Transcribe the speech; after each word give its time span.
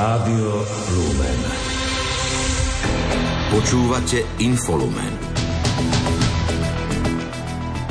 Rádio 0.00 0.64
Lumen. 0.96 1.40
Počúvate 3.52 4.24
Infolumen. 4.40 5.12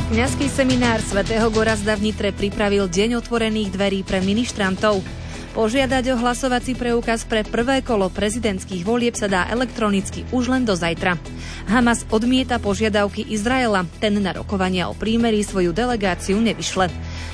Kňazský 0.10 0.50
seminár 0.50 1.06
svätého 1.06 1.46
Gorazda 1.54 1.94
v 1.94 2.10
Nitre 2.10 2.34
pripravil 2.34 2.90
deň 2.90 3.22
otvorených 3.22 3.70
dverí 3.78 4.02
pre 4.02 4.26
ministrantov. 4.26 5.06
Požiadať 5.53 6.10
o 6.13 6.15
hlasovací 6.17 6.74
preukaz 6.74 7.29
pre 7.29 7.46
prvé 7.46 7.85
kolo 7.85 8.10
prezidentských 8.10 8.81
volieb 8.81 9.13
sa 9.13 9.29
dá 9.29 9.46
elektronicky 9.46 10.26
už 10.33 10.49
len 10.49 10.65
do 10.65 10.73
zajtra. 10.73 11.13
Hamas 11.69 12.10
odmieta 12.10 12.57
požiadavky 12.57 13.21
Izraela, 13.29 13.85
ten 14.01 14.17
na 14.17 14.33
rokovania 14.33 14.89
o 14.89 14.97
prímerí 14.97 15.46
svoju 15.46 15.78
delegáciu 15.78 16.41
nevyšle. 16.41 16.89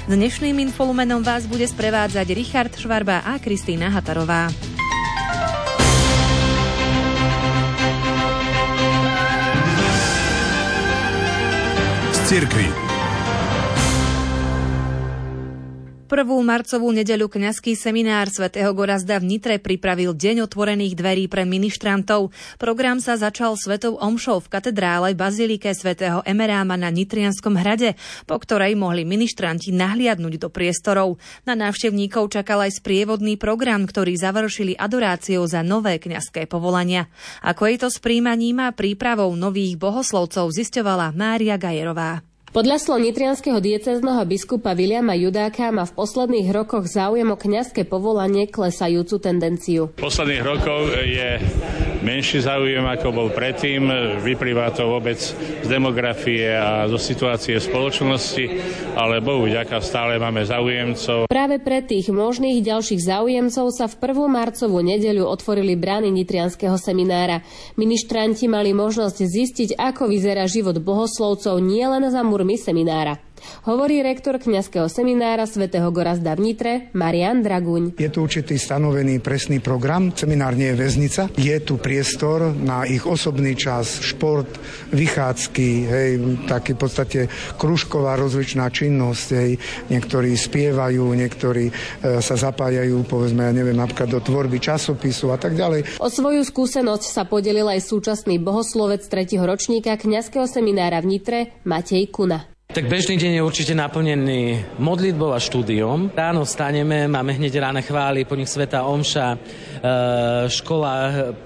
Dnešným 0.06 0.62
infolumenom 0.70 1.26
vás 1.26 1.50
bude 1.50 1.66
sprevádzať 1.66 2.28
Richard 2.38 2.74
Švarba 2.78 3.26
a 3.26 3.42
Kristýna 3.42 3.90
Hatarová. 3.90 4.54
Z. 12.26 12.85
Prvú 16.16 16.40
marcovú 16.48 16.96
nedeľu 16.96 17.28
kňazský 17.28 17.76
seminár 17.76 18.32
svätého 18.32 18.72
Gorazda 18.72 19.20
v 19.20 19.36
Nitre 19.36 19.60
pripravil 19.60 20.16
Deň 20.16 20.48
otvorených 20.48 20.96
dverí 20.96 21.28
pre 21.28 21.44
ministrantov. 21.44 22.32
Program 22.56 23.04
sa 23.04 23.20
začal 23.20 23.60
svetou 23.60 24.00
omšou 24.00 24.40
v 24.40 24.48
katedrále 24.48 25.12
Bazilike 25.12 25.76
svätého 25.76 26.24
Emeráma 26.24 26.80
na 26.80 26.88
Nitrianskom 26.88 27.60
hrade, 27.60 28.00
po 28.24 28.40
ktorej 28.40 28.80
mohli 28.80 29.04
ministranti 29.04 29.76
nahliadnúť 29.76 30.40
do 30.40 30.48
priestorov. 30.48 31.20
Na 31.44 31.52
návštevníkov 31.52 32.32
čakal 32.32 32.64
aj 32.64 32.80
sprievodný 32.80 33.36
program, 33.36 33.84
ktorý 33.84 34.16
završili 34.16 34.72
adoráciou 34.72 35.44
za 35.52 35.68
nové 35.68 36.00
kňazské 36.00 36.48
povolania. 36.48 37.12
Ako 37.44 37.68
je 37.68 37.76
to 37.76 37.92
s 37.92 38.00
príjmaním 38.00 38.64
a 38.64 38.72
prípravou 38.72 39.36
nových 39.36 39.76
bohoslovcov 39.76 40.48
zisťovala 40.48 41.12
Mária 41.12 41.60
Gajerová. 41.60 42.24
Podľa 42.56 42.80
slov 42.80 43.04
nitrianského 43.04 43.60
diecezného 43.60 44.24
biskupa 44.24 44.72
Viliama 44.72 45.12
Judáka 45.12 45.76
má 45.76 45.84
v 45.84 45.92
posledných 45.92 46.56
rokoch 46.56 46.88
záujem 46.88 47.28
o 47.28 47.36
kňazské 47.36 47.84
povolanie 47.84 48.48
klesajúcu 48.48 49.20
tendenciu. 49.20 49.92
V 49.92 50.00
posledných 50.00 50.40
rokoch 50.40 50.88
je 51.04 51.36
menší 52.06 52.46
záujem, 52.46 52.86
ako 52.86 53.10
bol 53.10 53.28
predtým. 53.34 53.90
Vyplýva 54.22 54.70
to 54.78 54.86
vôbec 54.86 55.18
z 55.18 55.66
demografie 55.66 56.54
a 56.54 56.86
zo 56.86 57.02
situácie 57.02 57.58
spoločnosti, 57.58 58.46
ale 58.94 59.26
Bohu 59.26 59.50
ďaká, 59.50 59.82
stále 59.82 60.22
máme 60.22 60.46
záujemcov. 60.46 61.26
Práve 61.26 61.58
pre 61.58 61.82
tých 61.82 62.14
možných 62.14 62.62
ďalších 62.62 63.02
záujemcov 63.02 63.74
sa 63.74 63.90
v 63.90 63.98
1. 63.98 64.30
marcovú 64.30 64.86
nedeľu 64.86 65.26
otvorili 65.26 65.74
brány 65.74 66.14
nitrianského 66.14 66.78
seminára. 66.78 67.42
Ministranti 67.74 68.46
mali 68.46 68.70
možnosť 68.78 69.18
zistiť, 69.26 69.70
ako 69.74 70.06
vyzerá 70.06 70.46
život 70.46 70.78
bohoslovcov 70.78 71.58
nielen 71.58 72.06
za 72.14 72.22
murmi 72.22 72.62
seminára. 72.62 73.25
Hovorí 73.66 74.06
rektor 74.06 74.38
kňazského 74.38 74.86
seminára 74.86 75.50
svätého 75.50 75.90
Gorazda 75.90 76.38
v 76.38 76.54
Nitre, 76.54 76.74
Marian 76.94 77.42
Draguň. 77.42 77.98
Je 77.98 78.10
tu 78.14 78.22
určitý 78.22 78.62
stanovený 78.62 79.20
presný 79.20 79.58
program. 79.58 80.14
Seminár 80.14 80.54
nie 80.54 80.70
je 80.70 80.78
väznica. 80.78 81.22
Je 81.34 81.58
tu 81.66 81.82
priestor 81.82 82.54
na 82.54 82.86
ich 82.86 83.02
osobný 83.04 83.58
čas, 83.58 84.00
šport, 84.06 84.48
vychádzky, 84.94 85.70
hej, 85.90 86.10
taký 86.46 86.78
v 86.78 86.80
podstate 86.80 87.20
kružková 87.58 88.16
rozličná 88.22 88.70
činnosť. 88.70 89.28
Hej. 89.34 89.52
Niektorí 89.90 90.38
spievajú, 90.38 91.04
niektorí 91.18 91.66
e, 91.70 91.74
sa 92.22 92.38
zapájajú, 92.38 93.02
povedzme, 93.10 93.50
ja 93.50 93.54
neviem, 93.54 93.78
napríklad 93.78 94.14
do 94.14 94.22
tvorby 94.22 94.62
časopisu 94.62 95.34
a 95.34 95.38
tak 95.42 95.58
ďalej. 95.58 96.00
O 96.02 96.08
svoju 96.10 96.46
skúsenosť 96.46 97.04
sa 97.10 97.24
podelil 97.26 97.66
aj 97.66 97.82
súčasný 97.82 98.38
bohoslovec 98.38 99.02
3. 99.06 99.42
ročníka 99.42 99.98
kňazského 99.98 100.46
seminára 100.46 101.02
v 101.02 101.18
Nitre, 101.18 101.40
Matej 101.66 102.14
Kuna. 102.14 102.55
Tak 102.76 102.92
bežný 102.92 103.16
deň 103.16 103.40
je 103.40 103.48
určite 103.48 103.72
naplnený 103.72 104.76
modlitbou 104.84 105.32
a 105.32 105.40
štúdiom. 105.40 106.12
Ráno 106.12 106.44
vstaneme, 106.44 107.08
máme 107.08 107.32
hneď 107.32 107.64
ráne 107.64 107.80
chvály, 107.80 108.28
po 108.28 108.36
nich 108.36 108.52
Sveta 108.52 108.84
Omša, 108.84 109.32
e, 109.32 109.38
škola, 110.52 110.92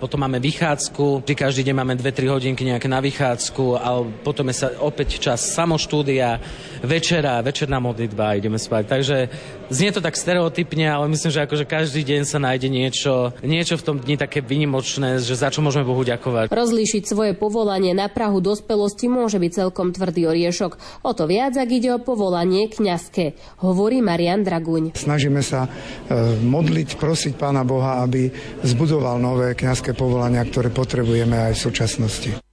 potom 0.01 0.25
máme 0.25 0.41
vychádzku, 0.41 1.21
vždy 1.21 1.33
každý 1.37 1.61
deň 1.69 1.75
máme 1.77 1.93
2-3 2.01 2.33
hodinky 2.33 2.65
nejaké 2.65 2.89
na 2.89 2.97
vychádzku, 2.97 3.77
ale 3.77 4.09
potom 4.25 4.49
je 4.49 4.57
sa 4.57 4.73
opäť 4.81 5.21
čas 5.21 5.53
samoštúdia, 5.53 6.41
večera, 6.81 7.45
večerná 7.45 7.77
modlitba 7.77 8.33
a 8.33 8.37
ideme 8.41 8.57
spať. 8.57 8.83
Takže 8.89 9.17
znie 9.69 9.93
to 9.93 10.01
tak 10.01 10.17
stereotypne, 10.17 10.89
ale 10.89 11.13
myslím, 11.13 11.29
že 11.29 11.45
akože 11.45 11.69
každý 11.69 12.09
deň 12.09 12.21
sa 12.25 12.41
nájde 12.41 12.73
niečo, 12.73 13.37
niečo 13.45 13.77
v 13.77 13.85
tom 13.85 13.97
dni 14.01 14.17
také 14.17 14.41
vynimočné, 14.41 15.21
že 15.21 15.37
za 15.37 15.53
čo 15.53 15.61
môžeme 15.61 15.85
Bohu 15.85 16.01
ďakovať. 16.01 16.49
Rozlíšiť 16.49 17.03
svoje 17.05 17.37
povolanie 17.37 17.93
na 17.93 18.09
Prahu 18.09 18.41
dospelosti 18.41 19.05
môže 19.05 19.37
byť 19.37 19.51
celkom 19.53 19.93
tvrdý 19.93 20.25
oriešok. 20.25 21.05
O 21.05 21.18
to 21.19 21.27
viac, 21.27 21.51
ak 21.59 21.67
ide 21.67 21.91
o 21.91 21.99
povolanie 21.99 22.71
kňazské, 22.71 23.35
hovorí 23.59 23.99
Marian 23.99 24.39
Draguň. 24.39 24.95
Snažíme 24.95 25.43
sa 25.43 25.67
e, 25.67 25.69
modliť, 26.39 26.95
prosiť 26.95 27.35
Pána 27.35 27.67
Boha, 27.67 27.99
aby 28.07 28.31
zbudoval 28.63 29.19
nové 29.19 29.51
kňazské 29.51 29.91
povolania, 29.91 30.47
ktoré 30.47 30.71
potrebujeme 30.71 31.51
aj 31.51 31.59
v 31.59 31.63
súčasnosti. 31.67 32.48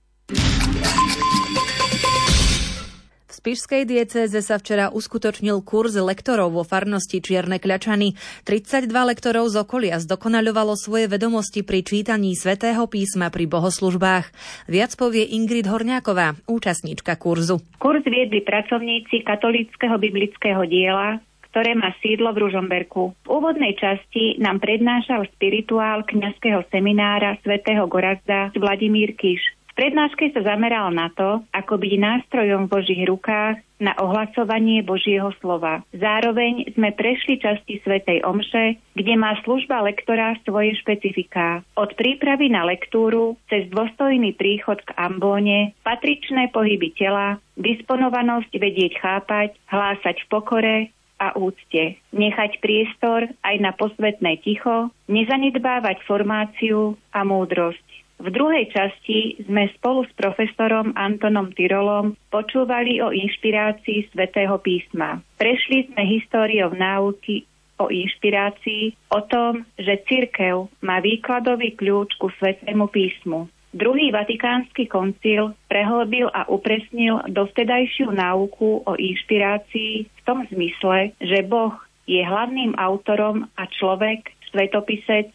Spišskej 3.46 3.86
diecéze 3.86 4.42
sa 4.42 4.58
včera 4.58 4.90
uskutočnil 4.90 5.62
kurz 5.62 5.94
lektorov 5.94 6.50
vo 6.50 6.66
farnosti 6.66 7.22
Čierne 7.22 7.62
Kľačany. 7.62 8.18
32 8.42 8.90
lektorov 8.90 9.46
z 9.54 9.62
okolia 9.62 10.02
zdokonaľovalo 10.02 10.74
svoje 10.74 11.06
vedomosti 11.06 11.62
pri 11.62 11.86
čítaní 11.86 12.34
svätého 12.34 12.82
písma 12.90 13.30
pri 13.30 13.46
bohoslužbách. 13.46 14.34
Viac 14.66 14.98
povie 14.98 15.30
Ingrid 15.30 15.70
Horňáková, 15.70 16.34
účastníčka 16.50 17.14
kurzu. 17.22 17.62
Kurz 17.78 18.02
viedli 18.02 18.42
pracovníci 18.42 19.22
katolíckého 19.22 19.94
biblického 19.94 20.66
diela, 20.66 21.22
ktoré 21.46 21.78
má 21.78 21.94
sídlo 22.02 22.34
v 22.34 22.50
Ružomberku. 22.50 23.14
V 23.14 23.28
úvodnej 23.30 23.78
časti 23.78 24.42
nám 24.42 24.58
prednášal 24.58 25.22
spirituál 25.38 26.02
kňazského 26.02 26.66
seminára 26.74 27.38
svätého 27.46 27.86
Gorazda 27.86 28.50
Vladimír 28.58 29.14
Kiš 29.14 29.55
prednáške 29.76 30.32
sa 30.32 30.42
zameral 30.42 30.90
na 30.90 31.12
to, 31.12 31.44
ako 31.52 31.76
byť 31.76 31.92
nástrojom 32.00 32.66
v 32.66 32.72
Božích 32.72 33.02
rukách 33.04 33.60
na 33.76 33.92
ohlasovanie 34.00 34.80
Božieho 34.80 35.28
slova. 35.44 35.84
Zároveň 35.92 36.72
sme 36.72 36.96
prešli 36.96 37.36
časti 37.36 37.84
Svetej 37.84 38.24
Omše, 38.24 38.80
kde 38.96 39.14
má 39.20 39.36
služba 39.44 39.84
lektora 39.84 40.40
svoje 40.48 40.72
špecifiká. 40.80 41.60
Od 41.76 41.92
prípravy 41.92 42.48
na 42.48 42.64
lektúru 42.64 43.36
cez 43.52 43.68
dôstojný 43.68 44.32
príchod 44.32 44.80
k 44.80 44.96
ambóne, 44.96 45.76
patričné 45.84 46.48
pohyby 46.56 46.96
tela, 46.96 47.36
disponovanosť 47.60 48.52
vedieť 48.56 48.96
chápať, 48.96 49.52
hlásať 49.68 50.24
v 50.24 50.28
pokore, 50.32 50.76
a 51.16 51.32
úcte. 51.32 51.96
Nechať 52.12 52.60
priestor 52.60 53.32
aj 53.40 53.56
na 53.56 53.72
posvetné 53.72 54.36
ticho, 54.44 54.92
nezanedbávať 55.08 56.04
formáciu 56.04 57.00
a 57.12 57.24
múdrosť. 57.24 57.85
V 58.16 58.28
druhej 58.32 58.72
časti 58.72 59.44
sme 59.44 59.68
spolu 59.76 60.08
s 60.08 60.12
profesorom 60.16 60.96
Antonom 60.96 61.52
Tyrolom 61.52 62.16
počúvali 62.32 62.96
o 63.04 63.12
inšpirácii 63.12 64.08
svätého 64.08 64.56
písma. 64.56 65.20
Prešli 65.36 65.92
sme 65.92 66.02
históriou 66.08 66.72
náuky 66.72 67.44
o 67.76 67.92
inšpirácii, 67.92 69.12
o 69.12 69.20
tom, 69.28 69.68
že 69.76 70.00
cirkev 70.08 70.72
má 70.80 71.04
výkladový 71.04 71.76
kľúč 71.76 72.16
ku 72.16 72.32
svetému 72.40 72.88
písmu. 72.88 73.52
Druhý 73.76 74.08
vatikánsky 74.08 74.88
koncil 74.88 75.52
prehlbil 75.68 76.32
a 76.32 76.48
upresnil 76.48 77.20
dovtedajšiu 77.28 78.08
náuku 78.08 78.88
o 78.88 78.92
inšpirácii 78.96 80.08
v 80.08 80.20
tom 80.24 80.48
zmysle, 80.48 81.12
že 81.20 81.44
Boh 81.44 81.76
je 82.08 82.24
hlavným 82.24 82.72
autorom 82.80 83.44
a 83.60 83.68
človek, 83.68 84.32
svetopisec, 84.48 85.28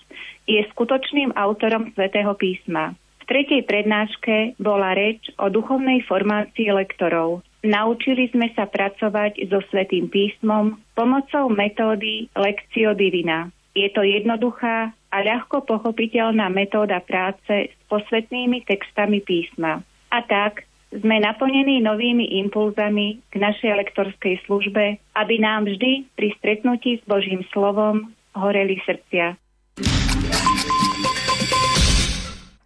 je 0.52 0.62
skutočným 0.76 1.32
autorom 1.40 1.96
svätého 1.96 2.36
písma. 2.36 2.92
V 3.24 3.24
tretej 3.30 3.64
prednáške 3.64 4.60
bola 4.60 4.92
reč 4.92 5.32
o 5.40 5.48
duchovnej 5.48 6.04
formácii 6.04 6.68
lektorov. 6.76 7.48
Naučili 7.64 8.28
sme 8.34 8.52
sa 8.58 8.68
pracovať 8.68 9.48
so 9.48 9.62
svetým 9.72 10.10
písmom 10.10 10.82
pomocou 10.98 11.48
metódy 11.48 12.28
Lectio 12.36 12.98
Divina. 12.98 13.48
Je 13.72 13.88
to 13.94 14.04
jednoduchá 14.04 14.92
a 14.92 15.18
ľahko 15.24 15.64
pochopiteľná 15.64 16.52
metóda 16.52 17.00
práce 17.00 17.72
s 17.72 17.76
posvetnými 17.88 18.68
textami 18.68 19.24
písma. 19.24 19.80
A 20.12 20.20
tak 20.28 20.68
sme 20.92 21.24
naplnení 21.24 21.80
novými 21.80 22.36
impulzami 22.44 23.24
k 23.32 23.36
našej 23.40 23.72
lektorskej 23.80 24.44
službe, 24.44 25.00
aby 25.16 25.36
nám 25.40 25.64
vždy 25.70 26.04
pri 26.20 26.36
stretnutí 26.36 27.00
s 27.00 27.04
Božím 27.08 27.48
slovom 27.56 28.12
horeli 28.36 28.82
srdcia. 28.84 29.40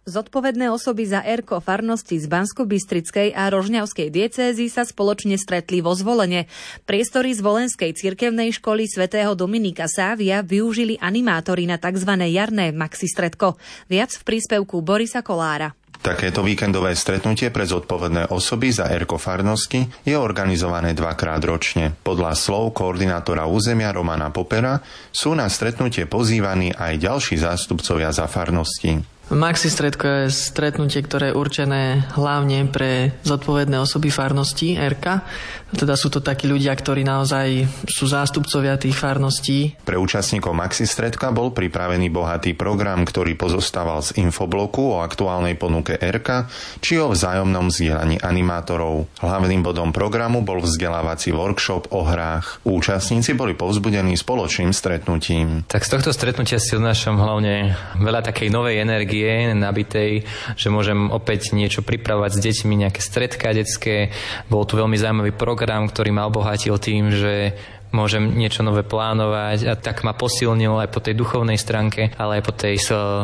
Zodpovedné 0.06 0.70
osoby 0.70 1.02
za 1.02 1.18
ERKO 1.18 1.58
farnosti 1.58 2.14
z 2.22 2.30
Bansko-Bystrickej 2.30 3.34
a 3.34 3.50
Rožňavskej 3.50 4.14
diecézy 4.14 4.70
sa 4.70 4.86
spoločne 4.86 5.34
stretli 5.34 5.82
vo 5.82 5.98
zvolenie. 5.98 6.46
Priestory 6.86 7.34
z 7.34 7.42
Volenskej 7.42 7.90
cirkevnej 7.90 8.54
školy 8.54 8.86
svätého 8.86 9.34
Dominika 9.34 9.90
Sávia 9.90 10.46
využili 10.46 10.94
animátori 11.02 11.66
na 11.66 11.74
tzv. 11.82 12.22
jarné 12.22 12.70
maxistredko. 12.70 13.58
Viac 13.90 14.14
v 14.14 14.22
príspevku 14.22 14.78
Borisa 14.78 15.26
Kolára. 15.26 15.74
Takéto 15.98 16.46
víkendové 16.46 16.94
stretnutie 16.94 17.50
pre 17.50 17.66
zodpovedné 17.66 18.30
osoby 18.30 18.70
za 18.70 18.86
Erko 18.86 19.18
farnosti 19.18 19.90
je 20.06 20.14
organizované 20.14 20.94
dvakrát 20.94 21.42
ročne. 21.42 21.90
Podľa 22.06 22.38
slov 22.38 22.78
koordinátora 22.78 23.50
územia 23.50 23.90
Romana 23.90 24.30
Popera 24.30 24.78
sú 25.10 25.34
na 25.34 25.50
stretnutie 25.50 26.06
pozývaní 26.06 26.70
aj 26.70 26.94
ďalší 27.02 27.42
zástupcovia 27.42 28.14
za 28.14 28.30
farnosti. 28.30 29.15
Maxi 29.26 29.66
stredko 29.66 30.06
je 30.06 30.24
stretnutie, 30.30 31.02
ktoré 31.02 31.34
je 31.34 31.38
určené 31.38 32.06
hlavne 32.14 32.70
pre 32.70 33.10
zodpovedné 33.26 33.74
osoby 33.82 34.06
farností 34.06 34.78
RK. 34.78 35.26
Teda 35.74 35.98
sú 35.98 36.14
to 36.14 36.22
takí 36.22 36.46
ľudia, 36.46 36.70
ktorí 36.70 37.02
naozaj 37.02 37.66
sú 37.90 38.06
zástupcovia 38.06 38.78
tých 38.78 38.94
farností. 38.94 39.74
Pre 39.82 39.98
účastníkov 39.98 40.54
Maxi 40.54 40.86
stredka 40.86 41.34
bol 41.34 41.50
pripravený 41.50 42.06
bohatý 42.06 42.54
program, 42.54 43.02
ktorý 43.02 43.34
pozostával 43.34 43.98
z 44.06 44.14
infobloku 44.22 44.94
o 44.94 45.02
aktuálnej 45.02 45.58
ponuke 45.58 45.98
RK 45.98 46.46
či 46.78 47.02
o 47.02 47.10
vzájomnom 47.10 47.66
vzdielaní 47.66 48.22
animátorov. 48.22 49.10
Hlavným 49.18 49.66
bodom 49.66 49.90
programu 49.90 50.46
bol 50.46 50.62
vzdelávací 50.62 51.34
workshop 51.34 51.90
o 51.90 52.06
hrách. 52.06 52.62
Účastníci 52.62 53.34
boli 53.34 53.58
povzbudení 53.58 54.14
spoločným 54.14 54.70
stretnutím. 54.70 55.66
Tak 55.66 55.82
z 55.82 55.98
tohto 55.98 56.14
stretnutia 56.14 56.62
si 56.62 56.78
odnášam 56.78 57.18
hlavne 57.18 57.74
veľa 57.98 58.22
takej 58.22 58.54
novej 58.54 58.86
energie 58.86 59.15
energie 59.16 59.54
nabitej, 59.56 60.12
že 60.56 60.68
môžem 60.68 61.08
opäť 61.08 61.56
niečo 61.56 61.80
pripravovať 61.80 62.36
s 62.36 62.42
deťmi, 62.42 62.74
nejaké 62.86 63.00
stredka 63.00 63.56
detské. 63.56 64.12
Bol 64.52 64.68
tu 64.68 64.76
veľmi 64.76 64.96
zaujímavý 64.96 65.32
program, 65.32 65.88
ktorý 65.88 66.12
ma 66.12 66.28
obohatil 66.28 66.76
tým, 66.76 67.12
že 67.12 67.56
môžem 67.94 68.36
niečo 68.36 68.60
nové 68.60 68.84
plánovať 68.84 69.58
a 69.72 69.74
tak 69.78 70.04
ma 70.04 70.12
posilnil 70.12 70.76
aj 70.84 70.90
po 70.92 71.00
tej 71.00 71.16
duchovnej 71.16 71.56
stránke, 71.56 72.12
ale 72.18 72.42
aj 72.42 72.44
po 72.44 72.52
tej 72.52 72.76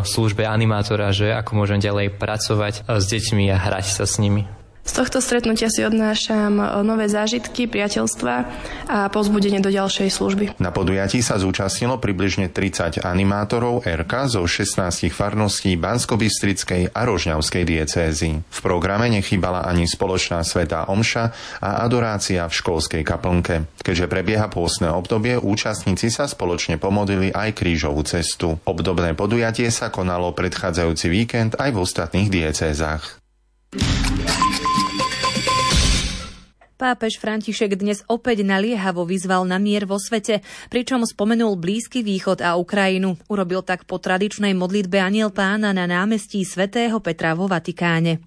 službe 0.07 0.49
animátora, 0.49 1.13
že 1.13 1.35
ako 1.35 1.61
môžem 1.61 1.83
ďalej 1.83 2.17
pracovať 2.17 2.87
s 2.89 3.05
deťmi 3.11 3.53
a 3.53 3.57
hrať 3.59 3.87
sa 4.01 4.05
s 4.09 4.17
nimi. 4.23 4.62
Z 4.83 4.99
tohto 4.99 5.23
stretnutia 5.23 5.71
si 5.71 5.87
odnášam 5.87 6.59
e, 6.59 6.65
nové 6.83 7.07
zážitky, 7.07 7.71
priateľstva 7.71 8.35
a 8.91 9.07
pozbudenie 9.15 9.63
do 9.63 9.71
ďalšej 9.71 10.09
služby. 10.11 10.45
Na 10.59 10.75
podujatí 10.75 11.23
sa 11.23 11.39
zúčastnilo 11.39 12.03
približne 12.03 12.51
30 12.51 12.99
animátorov 13.07 13.87
RK 13.87 14.13
zo 14.27 14.43
16 14.43 15.07
farností 15.15 15.79
Bansko-Bystrickej 15.79 16.91
a 16.91 17.01
Rožňavskej 17.07 17.63
diecézy. 17.63 18.43
V 18.43 18.59
programe 18.59 19.07
nechybala 19.07 19.63
ani 19.63 19.87
spoločná 19.87 20.43
svetá 20.43 20.91
omša 20.91 21.31
a 21.63 21.87
adorácia 21.87 22.43
v 22.51 22.53
školskej 22.53 23.07
kaplnke. 23.07 23.71
Keďže 23.87 24.11
prebieha 24.11 24.51
pôstne 24.51 24.91
obdobie, 24.91 25.39
účastníci 25.39 26.11
sa 26.11 26.27
spoločne 26.27 26.83
pomodlili 26.83 27.31
aj 27.31 27.55
krížovú 27.55 28.03
cestu. 28.03 28.59
Obdobné 28.67 29.15
podujatie 29.15 29.71
sa 29.71 29.95
konalo 29.95 30.35
predchádzajúci 30.35 31.07
víkend 31.07 31.55
aj 31.55 31.71
v 31.71 31.79
ostatných 31.79 32.29
diecézach. 32.35 33.22
Pápež 36.83 37.23
František 37.23 37.79
dnes 37.79 38.03
opäť 38.11 38.43
naliehavo 38.43 39.07
vyzval 39.07 39.47
na 39.47 39.63
mier 39.63 39.87
vo 39.87 40.03
svete, 40.03 40.43
pričom 40.67 41.07
spomenul 41.07 41.55
Blízky 41.55 42.03
východ 42.03 42.43
a 42.43 42.59
Ukrajinu. 42.59 43.15
Urobil 43.31 43.63
tak 43.63 43.87
po 43.87 44.03
tradičnej 44.03 44.51
modlitbe 44.59 44.99
Aniel 44.99 45.31
pána 45.31 45.71
na 45.71 45.87
námestí 45.87 46.43
svätého 46.43 46.99
Petra 46.99 47.39
vo 47.39 47.47
Vatikáne. 47.47 48.19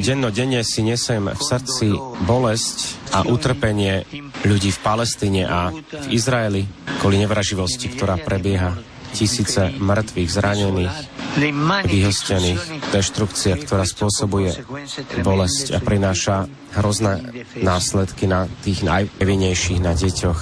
Dennodenne 0.00 0.60
si 0.64 0.80
nesem 0.80 1.22
v 1.28 1.42
srdci 1.44 1.86
bolesť 2.24 2.76
a 3.12 3.28
utrpenie 3.28 4.08
ľudí 4.48 4.72
v 4.72 4.80
Palestíne 4.80 5.44
a 5.44 5.68
v 5.76 6.06
Izraeli 6.16 6.64
kvôli 7.04 7.20
nevraživosti, 7.20 7.92
ktorá 7.92 8.16
prebieha 8.16 8.72
tisíce 9.12 9.68
mŕtvych, 9.76 10.30
zranených, 10.32 11.09
vyhostených, 11.36 12.90
deštrukcia, 12.90 13.54
ktorá 13.62 13.86
spôsobuje 13.86 14.54
bolesť 15.22 15.76
a 15.76 15.78
prináša 15.78 16.50
hrozné 16.74 17.44
následky 17.58 18.30
na 18.30 18.46
tých 18.62 18.86
najvinejších, 18.86 19.82
na 19.82 19.94
deťoch. 19.94 20.40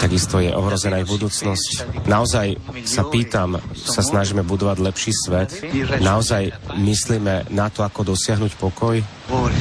Takisto 0.00 0.40
je 0.40 0.50
ohrozená 0.52 1.04
aj 1.04 1.06
budúcnosť. 1.08 1.70
Naozaj 2.08 2.56
sa 2.88 3.02
pýtam, 3.08 3.60
sa 3.76 4.00
snažíme 4.00 4.40
budovať 4.44 4.78
lepší 4.80 5.12
svet? 5.12 5.52
Naozaj 6.00 6.74
myslíme 6.80 7.52
na 7.52 7.68
to, 7.68 7.84
ako 7.84 8.16
dosiahnuť 8.16 8.52
pokoj? 8.56 8.96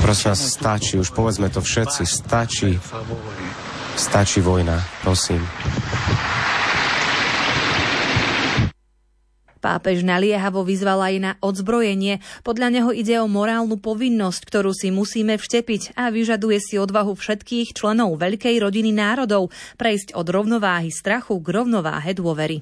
Prosím 0.04 0.28
vás, 0.32 0.42
stačí, 0.44 0.96
už 1.00 1.12
povedzme 1.12 1.52
to 1.52 1.60
všetci, 1.60 2.04
stačí, 2.08 2.80
stačí 3.96 4.40
vojna, 4.40 4.80
prosím. 5.04 5.44
Pápež 9.64 10.04
naliehavo 10.04 10.68
vyzval 10.68 11.00
aj 11.00 11.16
na 11.24 11.32
odzbrojenie. 11.40 12.20
Podľa 12.44 12.68
neho 12.68 12.92
ide 12.92 13.16
o 13.24 13.32
morálnu 13.32 13.80
povinnosť, 13.80 14.42
ktorú 14.44 14.76
si 14.76 14.92
musíme 14.92 15.40
vštepiť 15.40 15.96
a 15.96 16.12
vyžaduje 16.12 16.60
si 16.60 16.76
odvahu 16.76 17.16
všetkých 17.16 17.72
členov 17.72 18.20
veľkej 18.20 18.60
rodiny 18.60 18.92
národov 18.92 19.56
prejsť 19.80 20.20
od 20.20 20.28
rovnováhy 20.28 20.92
strachu 20.92 21.40
k 21.40 21.48
rovnováhe 21.64 22.12
dôvery. 22.12 22.60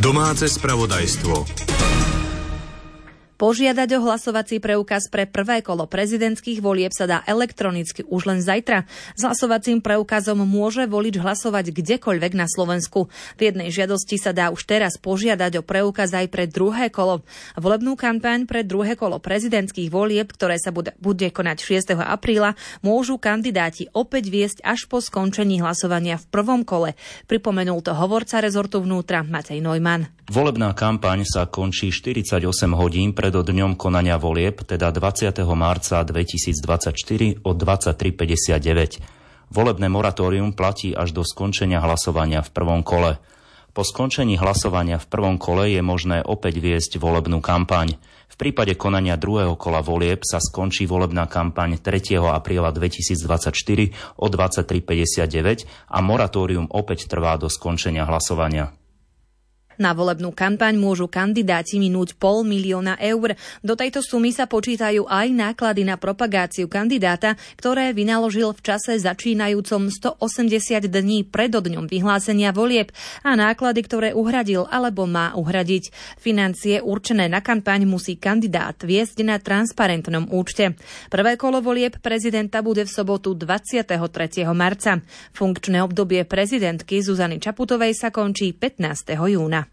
Domáce 0.00 0.48
spravodajstvo. 0.48 1.69
Požiadať 3.40 3.96
o 3.96 4.04
hlasovací 4.04 4.60
preukaz 4.60 5.08
pre 5.08 5.24
prvé 5.24 5.64
kolo 5.64 5.88
prezidentských 5.88 6.60
volieb 6.60 6.92
sa 6.92 7.08
dá 7.08 7.18
elektronicky 7.24 8.04
už 8.04 8.28
len 8.28 8.44
zajtra. 8.44 8.84
S 9.16 9.24
hlasovacím 9.24 9.80
preukazom 9.80 10.44
môže 10.44 10.84
volič 10.84 11.16
hlasovať 11.16 11.72
kdekoľvek 11.72 12.36
na 12.36 12.44
Slovensku. 12.44 13.08
V 13.08 13.48
jednej 13.48 13.72
žiadosti 13.72 14.20
sa 14.20 14.36
dá 14.36 14.52
už 14.52 14.68
teraz 14.68 15.00
požiadať 15.00 15.56
o 15.56 15.62
preukaz 15.64 16.12
aj 16.12 16.28
pre 16.28 16.44
druhé 16.52 16.92
kolo. 16.92 17.24
Volebnú 17.56 17.96
kampaň 17.96 18.44
pre 18.44 18.60
druhé 18.60 18.92
kolo 18.92 19.16
prezidentských 19.16 19.88
volieb, 19.88 20.28
ktoré 20.36 20.60
sa 20.60 20.68
bude, 20.68 20.92
bude 21.00 21.32
konať 21.32 21.64
6. 21.64 21.96
apríla, 21.96 22.60
môžu 22.84 23.16
kandidáti 23.16 23.88
opäť 23.96 24.28
viesť 24.28 24.58
až 24.68 24.84
po 24.84 25.00
skončení 25.00 25.64
hlasovania 25.64 26.20
v 26.20 26.28
prvom 26.28 26.60
kole. 26.60 26.92
Pripomenul 27.24 27.80
to 27.80 27.96
hovorca 27.96 28.44
rezortu 28.44 28.84
vnútra 28.84 29.24
Matej 29.24 29.64
Neumann. 29.64 30.19
Volebná 30.30 30.70
kampaň 30.78 31.26
sa 31.26 31.50
končí 31.50 31.90
48 31.90 32.38
hodín 32.78 33.10
pred 33.10 33.34
dňom 33.34 33.74
konania 33.74 34.14
volieb, 34.14 34.62
teda 34.62 34.94
20. 34.94 35.34
marca 35.58 36.06
2024 36.06 37.42
od 37.42 37.56
23.59. 37.58 39.50
Volebné 39.50 39.90
moratórium 39.90 40.54
platí 40.54 40.94
až 40.94 41.10
do 41.10 41.26
skončenia 41.26 41.82
hlasovania 41.82 42.46
v 42.46 42.50
prvom 42.54 42.86
kole. 42.86 43.18
Po 43.74 43.82
skončení 43.82 44.38
hlasovania 44.38 45.02
v 45.02 45.10
prvom 45.10 45.34
kole 45.34 45.74
je 45.74 45.82
možné 45.82 46.22
opäť 46.22 46.62
viesť 46.62 47.02
volebnú 47.02 47.42
kampaň. 47.42 47.98
V 48.30 48.36
prípade 48.38 48.78
konania 48.78 49.18
druhého 49.18 49.58
kola 49.58 49.82
volieb 49.82 50.22
sa 50.22 50.38
skončí 50.38 50.86
volebná 50.86 51.26
kampaň 51.26 51.82
3. 51.82 52.22
apríla 52.22 52.70
2024 52.70 53.50
o 54.14 54.26
23.59 54.30 55.66
a 55.90 55.98
moratórium 55.98 56.70
opäť 56.70 57.10
trvá 57.10 57.34
do 57.34 57.50
skončenia 57.50 58.06
hlasovania. 58.06 58.79
Na 59.80 59.96
volebnú 59.96 60.28
kampaň 60.36 60.76
môžu 60.76 61.08
kandidáti 61.08 61.80
minúť 61.80 62.12
pol 62.20 62.44
milióna 62.44 63.00
eur. 63.00 63.32
Do 63.64 63.72
tejto 63.72 64.04
sumy 64.04 64.28
sa 64.28 64.44
počítajú 64.44 65.08
aj 65.08 65.32
náklady 65.32 65.88
na 65.88 65.96
propagáciu 65.96 66.68
kandidáta, 66.68 67.40
ktoré 67.56 67.96
vynaložil 67.96 68.52
v 68.52 68.60
čase 68.60 69.00
začínajúcom 69.00 69.88
180 69.88 70.84
dní 70.84 71.24
pred 71.24 71.48
dňom 71.48 71.88
vyhlásenia 71.88 72.52
volieb 72.52 72.92
a 73.24 73.32
náklady, 73.32 73.80
ktoré 73.80 74.08
uhradil 74.12 74.68
alebo 74.68 75.08
má 75.08 75.32
uhradiť. 75.32 75.96
Financie 76.20 76.84
určené 76.84 77.32
na 77.32 77.40
kampaň 77.40 77.88
musí 77.88 78.20
kandidát 78.20 78.76
viesť 78.84 79.24
na 79.24 79.40
transparentnom 79.40 80.28
účte. 80.28 80.76
Prvé 81.08 81.40
kolo 81.40 81.64
volieb 81.64 81.96
prezidenta 82.04 82.60
bude 82.60 82.84
v 82.84 82.92
sobotu 82.92 83.32
23. 83.32 83.96
marca. 84.52 85.00
Funkčné 85.32 85.80
obdobie 85.80 86.28
prezidentky 86.28 87.00
Zuzany 87.00 87.40
Čaputovej 87.40 87.96
sa 87.96 88.12
končí 88.12 88.52
15. 88.52 89.16
júna. 89.16 89.69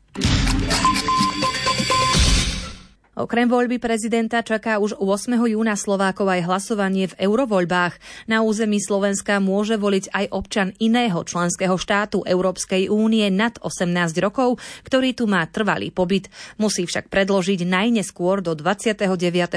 Okrem 3.17 3.49
voľby 3.49 3.81
prezidenta 3.81 4.45
čaká 4.45 4.77
už 4.77 4.93
8. 5.01 5.41
júna 5.49 5.73
Slovákov 5.73 6.29
aj 6.29 6.45
hlasovanie 6.45 7.09
v 7.09 7.17
eurovoľbách. 7.25 7.97
Na 8.29 8.45
území 8.45 8.77
Slovenska 8.77 9.41
môže 9.41 9.73
voliť 9.73 10.13
aj 10.13 10.25
občan 10.29 10.69
iného 10.77 11.25
členského 11.25 11.73
štátu 11.81 12.21
Európskej 12.21 12.93
únie 12.93 13.25
nad 13.33 13.57
18 13.57 13.89
rokov, 14.21 14.61
ktorý 14.85 15.17
tu 15.17 15.25
má 15.25 15.41
trvalý 15.49 15.89
pobyt. 15.89 16.29
Musí 16.61 16.85
však 16.85 17.09
predložiť 17.09 17.65
najneskôr 17.65 18.45
do 18.45 18.53
29. 18.53 19.01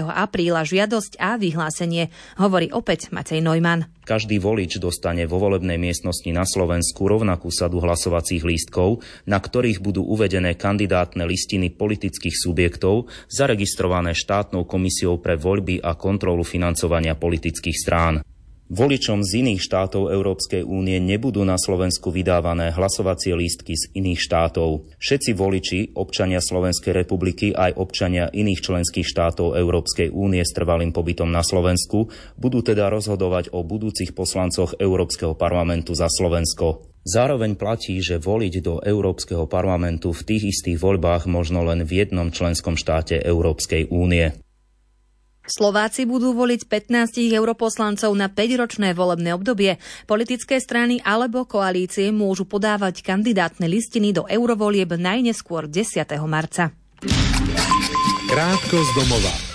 apríla 0.08 0.64
žiadosť 0.64 1.20
a 1.20 1.36
vyhlásenie, 1.36 2.08
hovorí 2.40 2.72
opäť 2.72 3.12
Matej 3.12 3.44
Neumann. 3.44 3.99
Každý 4.10 4.42
volič 4.42 4.82
dostane 4.82 5.22
vo 5.30 5.38
volebnej 5.38 5.78
miestnosti 5.78 6.26
na 6.34 6.42
Slovensku 6.42 7.06
rovnakú 7.06 7.46
sadu 7.54 7.78
hlasovacích 7.78 8.42
lístkov, 8.42 9.06
na 9.22 9.38
ktorých 9.38 9.78
budú 9.78 10.02
uvedené 10.02 10.58
kandidátne 10.58 11.22
listiny 11.30 11.70
politických 11.70 12.34
subjektov 12.34 13.06
zaregistrované 13.30 14.18
štátnou 14.18 14.66
komisiou 14.66 15.22
pre 15.22 15.38
voľby 15.38 15.78
a 15.78 15.94
kontrolu 15.94 16.42
financovania 16.42 17.14
politických 17.14 17.76
strán. 17.78 18.26
Voličom 18.70 19.26
z 19.26 19.42
iných 19.42 19.66
štátov 19.66 20.14
Európskej 20.14 20.62
únie 20.62 21.02
nebudú 21.02 21.42
na 21.42 21.58
Slovensku 21.58 22.14
vydávané 22.14 22.70
hlasovacie 22.70 23.34
lístky 23.34 23.74
z 23.74 23.90
iných 23.98 24.22
štátov. 24.22 24.94
Všetci 24.94 25.34
voliči, 25.34 25.78
občania 25.98 26.38
Slovenskej 26.38 26.94
republiky 26.94 27.50
aj 27.50 27.74
občania 27.74 28.30
iných 28.30 28.62
členských 28.62 29.02
štátov 29.02 29.58
Európskej 29.58 30.14
únie 30.14 30.46
s 30.46 30.54
trvalým 30.54 30.94
pobytom 30.94 31.34
na 31.34 31.42
Slovensku 31.42 32.14
budú 32.38 32.62
teda 32.62 32.86
rozhodovať 32.94 33.50
o 33.50 33.66
budúcich 33.66 34.14
poslancoch 34.14 34.78
Európskeho 34.78 35.34
parlamentu 35.34 35.98
za 35.98 36.06
Slovensko. 36.06 36.86
Zároveň 37.02 37.58
platí, 37.58 37.98
že 37.98 38.22
voliť 38.22 38.54
do 38.62 38.78
Európskeho 38.86 39.50
parlamentu 39.50 40.14
v 40.14 40.22
tých 40.22 40.54
istých 40.54 40.78
voľbách 40.78 41.26
možno 41.26 41.66
len 41.66 41.82
v 41.82 42.06
jednom 42.06 42.30
členskom 42.30 42.78
štáte 42.78 43.18
Európskej 43.18 43.90
únie. 43.90 44.30
Slováci 45.50 46.06
budú 46.06 46.30
voliť 46.30 46.70
15 46.70 47.18
europoslancov 47.34 48.14
na 48.14 48.30
5-ročné 48.30 48.94
volebné 48.94 49.34
obdobie. 49.34 49.82
Politické 50.06 50.62
strany 50.62 51.02
alebo 51.02 51.42
koalície 51.42 52.14
môžu 52.14 52.46
podávať 52.46 53.02
kandidátne 53.02 53.66
listiny 53.66 54.14
do 54.14 54.30
eurovolieb 54.30 54.94
najneskôr 54.94 55.66
10. 55.66 56.06
marca. 56.30 56.70
Krátko 58.30 58.78
z 58.78 58.90
domova. 58.94 59.49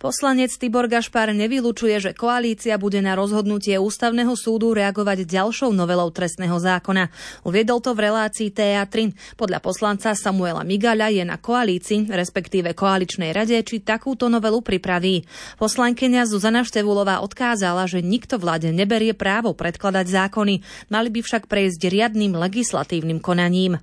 Poslanec 0.00 0.48
Tibor 0.56 0.88
Gašpar 0.88 1.28
nevylučuje, 1.36 2.00
že 2.00 2.16
koalícia 2.16 2.80
bude 2.80 3.04
na 3.04 3.12
rozhodnutie 3.12 3.76
ústavného 3.76 4.32
súdu 4.32 4.72
reagovať 4.72 5.28
ďalšou 5.28 5.76
novelou 5.76 6.08
trestného 6.08 6.56
zákona. 6.56 7.12
Uviedol 7.44 7.84
to 7.84 7.92
v 7.92 8.08
relácii 8.08 8.48
TA3. 8.48 9.12
Podľa 9.36 9.60
poslanca 9.60 10.16
Samuela 10.16 10.64
Migaľa 10.64 11.12
je 11.12 11.20
na 11.28 11.36
koalícii, 11.36 12.08
respektíve 12.08 12.72
koaličnej 12.72 13.36
rade, 13.36 13.60
či 13.60 13.84
takúto 13.84 14.32
novelu 14.32 14.64
pripraví. 14.64 15.28
Poslankyňa 15.60 16.24
Zuzana 16.24 16.64
Števulová 16.64 17.20
odkázala, 17.20 17.84
že 17.84 18.00
nikto 18.00 18.40
vláde 18.40 18.72
neberie 18.72 19.12
právo 19.12 19.52
predkladať 19.52 20.08
zákony, 20.08 20.64
mali 20.88 21.08
by 21.12 21.20
však 21.20 21.44
prejsť 21.44 21.92
riadnym 21.92 22.40
legislatívnym 22.40 23.20
konaním. 23.20 23.76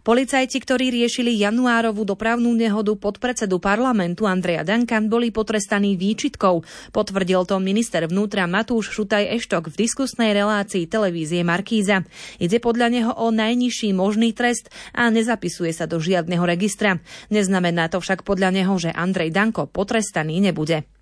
Policajti, 0.00 0.60
ktorí 0.62 0.92
riešili 0.94 1.36
januárovú 1.40 2.06
dopravnú 2.06 2.52
nehodu 2.54 2.94
pod 2.96 3.18
predsedu 3.18 3.58
parlamentu 3.58 4.24
Andreja 4.24 4.62
Dankan, 4.64 5.08
boli 5.08 5.28
potrestaní 5.32 5.98
výčitkou. 5.98 6.62
Potvrdil 6.94 7.42
to 7.48 7.56
minister 7.58 8.04
vnútra 8.04 8.44
Matúš 8.44 8.92
Šutaj 8.92 9.28
Eštok 9.40 9.72
v 9.72 9.88
diskusnej 9.88 10.36
relácii 10.36 10.84
televízie 10.86 11.40
Markíza. 11.42 12.04
Ide 12.36 12.60
podľa 12.60 12.88
neho 12.92 13.12
o 13.16 13.32
najnižší 13.32 13.96
možný 13.96 14.36
trest 14.36 14.68
a 14.92 15.08
nezapisuje 15.08 15.72
sa 15.72 15.88
do 15.88 15.96
žiadneho 15.98 16.44
registra. 16.44 17.00
Neznamená 17.32 17.88
to 17.88 17.98
však 17.98 18.22
podľa 18.22 18.52
neho, 18.52 18.74
že 18.76 18.92
Andrej 18.92 19.32
Danko 19.32 19.68
potrestaný 19.68 20.38
nebude. 20.44 20.99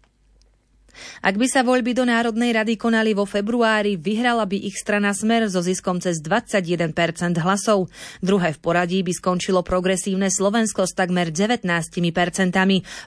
Ak 1.20 1.34
by 1.36 1.46
sa 1.50 1.66
voľby 1.66 1.92
do 1.94 2.06
Národnej 2.06 2.54
rady 2.54 2.78
konali 2.78 3.12
vo 3.12 3.28
februári, 3.28 3.98
vyhrala 3.98 4.46
by 4.46 4.58
ich 4.68 4.78
strana 4.78 5.10
Smer 5.12 5.50
so 5.50 5.60
ziskom 5.60 5.98
cez 5.98 6.22
21% 6.22 6.94
hlasov. 7.42 7.90
Druhé 8.22 8.54
v 8.54 8.58
poradí 8.62 9.00
by 9.02 9.12
skončilo 9.12 9.66
progresívne 9.66 10.30
Slovensko 10.30 10.86
s 10.86 10.94
takmer 10.94 11.34
19%. 11.34 11.64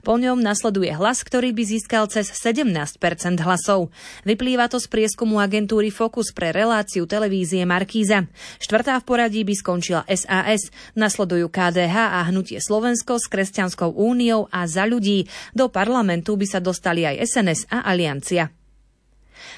Po 0.01 0.13
ňom 0.19 0.38
nasleduje 0.39 0.91
hlas, 0.93 1.24
ktorý 1.24 1.55
by 1.55 1.63
získal 1.65 2.05
cez 2.12 2.29
17% 2.29 3.00
hlasov. 3.41 3.89
Vyplýva 4.27 4.67
to 4.67 4.77
z 4.77 4.88
prieskumu 4.91 5.39
agentúry 5.41 5.89
Focus 5.89 6.36
pre 6.36 6.51
reláciu 6.51 7.07
televízie 7.07 7.65
Markíza. 7.65 8.27
Štvrtá 8.62 9.00
v 9.01 9.07
poradí 9.07 9.41
by 9.41 9.53
skončila 9.57 10.01
SAS. 10.07 10.69
Nasledujú 10.93 11.50
KDH 11.50 11.95
a 11.95 12.19
Hnutie 12.29 12.62
Slovensko 12.62 13.17
s 13.17 13.25
Kresťanskou 13.31 13.93
úniou 13.98 14.45
a 14.53 14.67
za 14.69 14.86
ľudí. 14.86 15.25
Do 15.55 15.67
parlamentu 15.71 16.38
by 16.38 16.45
sa 16.48 16.60
dostali 16.62 17.03
aj 17.07 17.24
SNS 17.25 17.62
a 17.71 17.80
aliancia. 17.83 18.53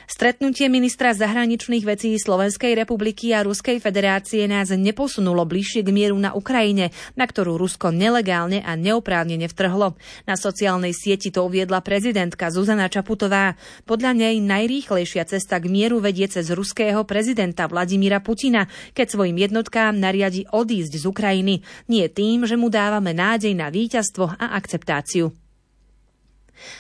Stretnutie 0.03 0.67
ministra 0.67 1.15
zahraničných 1.15 1.83
vecí 1.83 2.15
Slovenskej 2.15 2.75
republiky 2.75 3.31
a 3.31 3.43
Ruskej 3.43 3.79
federácie 3.79 4.43
nás 4.47 4.71
neposunulo 4.71 5.43
bližšie 5.47 5.83
k 5.83 5.89
mieru 5.95 6.17
na 6.19 6.35
Ukrajine, 6.35 6.91
na 7.15 7.25
ktorú 7.27 7.55
Rusko 7.55 7.91
nelegálne 7.91 8.63
a 8.63 8.75
neoprávnene 8.75 9.47
vtrhlo. 9.47 9.95
Na 10.27 10.35
sociálnej 10.35 10.91
sieti 10.95 11.31
to 11.31 11.47
uviedla 11.47 11.83
prezidentka 11.83 12.51
Zuzana 12.51 12.91
Čaputová. 12.91 13.55
Podľa 13.87 14.11
nej 14.15 14.35
najrýchlejšia 14.43 15.23
cesta 15.27 15.59
k 15.59 15.71
mieru 15.71 15.99
vedie 16.03 16.27
cez 16.27 16.51
ruského 16.51 17.03
prezidenta 17.07 17.67
Vladimíra 17.67 18.19
Putina, 18.19 18.67
keď 18.95 19.07
svojim 19.15 19.37
jednotkám 19.39 19.95
nariadi 19.95 20.47
odísť 20.51 20.93
z 20.99 21.05
Ukrajiny. 21.07 21.55
Nie 21.87 22.11
tým, 22.11 22.43
že 22.43 22.59
mu 22.59 22.67
dávame 22.67 23.15
nádej 23.15 23.55
na 23.55 23.71
víťazstvo 23.71 24.35
a 24.35 24.55
akceptáciu. 24.55 25.42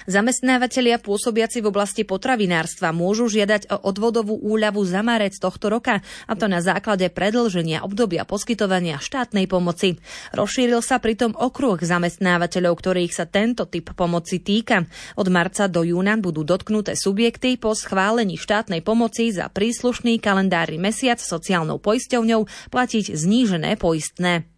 Zamestnávateľia 0.07 1.01
pôsobiaci 1.01 1.59
v 1.59 1.69
oblasti 1.73 2.07
potravinárstva 2.07 2.93
môžu 2.95 3.27
žiadať 3.27 3.71
o 3.73 3.77
odvodovú 3.89 4.37
úľavu 4.39 4.79
za 4.85 5.01
marec 5.01 5.35
tohto 5.35 5.67
roka, 5.73 5.99
a 6.29 6.33
to 6.37 6.45
na 6.47 6.61
základe 6.61 7.09
predlženia 7.11 7.81
obdobia 7.83 8.23
poskytovania 8.23 9.01
štátnej 9.01 9.49
pomoci. 9.49 9.97
Rozšíril 10.31 10.79
sa 10.85 11.01
pritom 11.01 11.35
okruh 11.35 11.81
zamestnávateľov, 11.81 12.73
ktorých 12.77 13.11
sa 13.11 13.25
tento 13.25 13.65
typ 13.65 13.91
pomoci 13.97 14.39
týka. 14.39 14.85
Od 15.17 15.27
marca 15.33 15.65
do 15.67 15.81
júna 15.83 16.15
budú 16.21 16.45
dotknuté 16.45 16.93
subjekty 16.93 17.57
po 17.57 17.73
schválení 17.73 18.37
štátnej 18.37 18.85
pomoci 18.85 19.33
za 19.33 19.49
príslušný 19.49 20.21
kalendárny 20.21 20.77
mesiac 20.77 21.17
sociálnou 21.17 21.81
poisťovňou 21.81 22.71
platiť 22.71 23.17
znížené 23.17 23.75
poistné. 23.81 24.52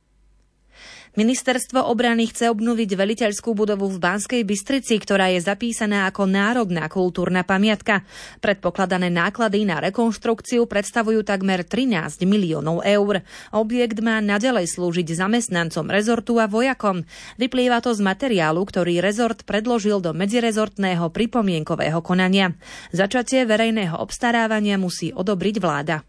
Ministerstvo 1.15 1.79
obrany 1.88 2.27
chce 2.27 2.51
obnoviť 2.51 2.91
veliteľskú 2.91 3.55
budovu 3.55 3.88
v 3.88 4.03
Banskej 4.03 4.43
Bystrici, 4.43 5.00
ktorá 5.00 5.31
je 5.31 5.39
zapísaná 5.39 6.12
ako 6.12 6.27
národná 6.27 6.91
kultúrna 6.91 7.48
pamiatka. 7.48 8.03
Predpokladané 8.43 9.07
náklady 9.07 9.63
na 9.63 9.79
rekonštrukciu 9.79 10.67
predstavujú 10.67 11.24
takmer 11.24 11.63
13 11.63 12.27
miliónov 12.27 12.84
eur. 12.84 13.24
Objekt 13.55 14.03
má 14.03 14.19
nadalej 14.19 14.67
slúžiť 14.67 15.07
zamestnancom 15.15 15.88
rezortu 15.88 16.36
a 16.36 16.51
vojakom. 16.51 17.07
Vyplýva 17.39 17.79
to 17.79 17.95
z 17.95 18.03
materiálu, 18.03 18.67
ktorý 18.67 19.00
rezort 19.00 19.48
predložil 19.48 20.03
do 20.03 20.12
medzirezortného 20.12 21.15
pripomienkového 21.15 22.03
konania. 22.03 22.51
Začatie 22.91 23.48
verejného 23.48 23.95
obstarávania 24.03 24.75
musí 24.75 25.15
odobriť 25.15 25.55
vláda. 25.63 26.03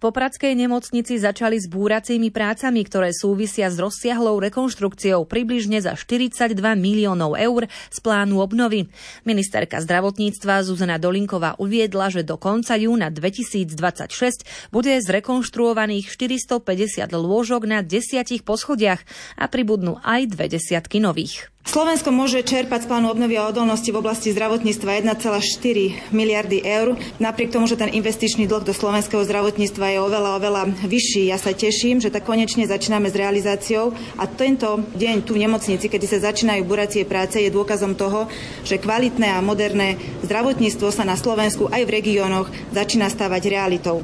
Popradskej 0.00 0.56
nemocnici 0.56 1.20
začali 1.20 1.60
s 1.60 1.68
búracími 1.68 2.32
prácami, 2.32 2.88
ktoré 2.88 3.12
súvisia 3.12 3.68
s 3.68 3.76
rozsiahlou 3.76 4.40
rekonštrukciou 4.40 5.28
približne 5.28 5.76
za 5.84 5.92
42 5.92 6.56
miliónov 6.56 7.36
eur 7.36 7.68
z 7.68 7.98
plánu 8.00 8.40
obnovy. 8.40 8.88
Ministerka 9.28 9.76
zdravotníctva 9.84 10.64
Zuzana 10.64 10.96
Dolinková 10.96 11.60
uviedla, 11.60 12.08
že 12.08 12.24
do 12.24 12.40
konca 12.40 12.80
júna 12.80 13.12
2026 13.12 14.72
bude 14.72 14.96
zrekonštruovaných 15.04 16.08
450 16.08 17.04
lôžok 17.12 17.68
na 17.68 17.84
desiatich 17.84 18.40
poschodiach 18.40 19.04
a 19.36 19.52
pribudnú 19.52 20.00
aj 20.00 20.32
dve 20.32 20.48
desiatky 20.48 20.96
nových. 21.04 21.52
Slovensko 21.70 22.10
môže 22.10 22.42
čerpať 22.42 22.82
z 22.82 22.88
plánu 22.90 23.14
obnovy 23.14 23.38
a 23.38 23.46
odolnosti 23.46 23.86
v 23.94 24.02
oblasti 24.02 24.34
zdravotníctva 24.34 25.06
1,4 25.06 26.10
miliardy 26.10 26.66
eur. 26.66 26.98
Napriek 27.22 27.54
tomu, 27.54 27.70
že 27.70 27.78
ten 27.78 27.94
investičný 27.94 28.50
dlh 28.50 28.66
do 28.66 28.74
slovenského 28.74 29.22
zdravotníctva 29.22 29.94
je 29.94 29.98
oveľa, 30.02 30.30
oveľa 30.42 30.62
vyšší. 30.82 31.30
Ja 31.30 31.38
sa 31.38 31.54
teším, 31.54 32.02
že 32.02 32.10
tak 32.10 32.26
konečne 32.26 32.66
začíname 32.66 33.06
s 33.06 33.14
realizáciou 33.14 33.94
a 34.18 34.26
tento 34.26 34.82
deň 34.98 35.22
tu 35.22 35.38
v 35.38 35.46
nemocnici, 35.46 35.86
kedy 35.86 36.10
sa 36.10 36.34
začínajú 36.34 36.66
buracie 36.66 37.06
práce, 37.06 37.38
je 37.38 37.54
dôkazom 37.54 37.94
toho, 37.94 38.26
že 38.66 38.82
kvalitné 38.82 39.30
a 39.30 39.38
moderné 39.38 39.94
zdravotníctvo 40.26 40.90
sa 40.90 41.06
na 41.06 41.14
Slovensku 41.14 41.70
aj 41.70 41.86
v 41.86 41.94
regiónoch 42.02 42.50
začína 42.74 43.06
stávať 43.06 43.46
realitou. 43.46 44.02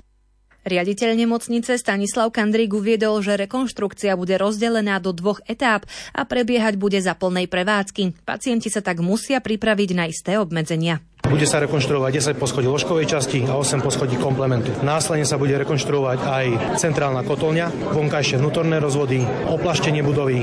Riaditeľ 0.67 1.15
nemocnice 1.15 1.79
Stanislav 1.79 2.35
Kandrík 2.35 2.75
uviedol, 2.75 3.23
že 3.23 3.39
rekonštrukcia 3.39 4.19
bude 4.19 4.35
rozdelená 4.35 4.99
do 4.99 5.15
dvoch 5.15 5.39
etáp 5.47 5.87
a 6.11 6.27
prebiehať 6.27 6.75
bude 6.75 6.99
za 6.99 7.15
plnej 7.15 7.47
prevádzky. 7.47 8.27
Pacienti 8.27 8.67
sa 8.67 8.83
tak 8.83 8.99
musia 8.99 9.39
pripraviť 9.39 9.91
na 9.95 10.11
isté 10.11 10.43
obmedzenia. 10.43 10.99
Bude 11.23 11.47
sa 11.47 11.63
rekonštruovať 11.63 12.35
10 12.35 12.43
poschodí 12.43 12.67
ložkovej 12.67 13.07
časti 13.07 13.47
a 13.47 13.55
8 13.55 13.79
poschodí 13.79 14.19
komplementu. 14.19 14.75
Následne 14.83 15.23
sa 15.23 15.39
bude 15.39 15.55
rekonštruovať 15.55 16.19
aj 16.23 16.47
centrálna 16.83 17.23
kotolňa, 17.23 17.95
vonkajšie 17.95 18.43
vnútorné 18.43 18.83
rozvody, 18.83 19.23
oplaštenie 19.47 20.03
budovy 20.03 20.43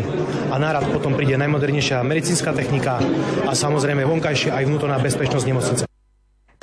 a 0.51 0.55
nárad 0.55 0.87
potom 0.87 1.19
príde 1.19 1.35
najmodernejšia 1.35 1.99
medicínska 1.99 2.55
technika 2.55 3.03
a 3.43 3.51
samozrejme 3.51 4.07
vonkajšie 4.07 4.55
aj 4.55 4.63
vnútorná 4.71 5.03
bezpečnosť 5.03 5.47
nemocnice. 5.51 5.92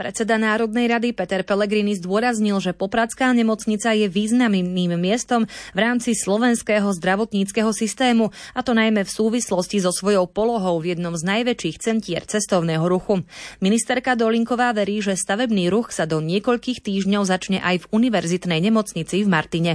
Predseda 0.01 0.41
Národnej 0.41 0.89
rady 0.89 1.13
Peter 1.13 1.45
Pellegrini 1.45 1.93
zdôraznil, 1.93 2.57
že 2.65 2.73
Popradská 2.73 3.37
nemocnica 3.37 3.93
je 3.93 4.09
významným 4.09 4.97
miestom 4.97 5.45
v 5.77 5.79
rámci 5.79 6.17
slovenského 6.17 6.89
zdravotníckého 6.97 7.69
systému, 7.69 8.33
a 8.57 8.65
to 8.65 8.73
najmä 8.73 9.05
v 9.05 9.13
súvislosti 9.13 9.77
so 9.85 9.93
svojou 9.93 10.25
polohou 10.25 10.81
v 10.81 10.97
jednom 10.97 11.13
z 11.13 11.29
najväčších 11.29 11.77
centier 11.85 12.25
cestovného 12.25 12.81
ruchu. 12.89 13.29
Ministerka 13.61 14.17
Dolinková 14.17 14.73
verí, 14.73 15.05
že 15.05 15.21
stavebný 15.21 15.69
ruch 15.69 15.93
sa 15.93 16.09
do 16.09 16.25
niekoľkých 16.25 16.81
týždňov 16.81 17.29
začne 17.29 17.61
aj 17.61 17.85
v 17.85 17.89
univerzitnej 17.93 18.57
nemocnici 18.57 19.21
v 19.21 19.29
Martine. 19.29 19.73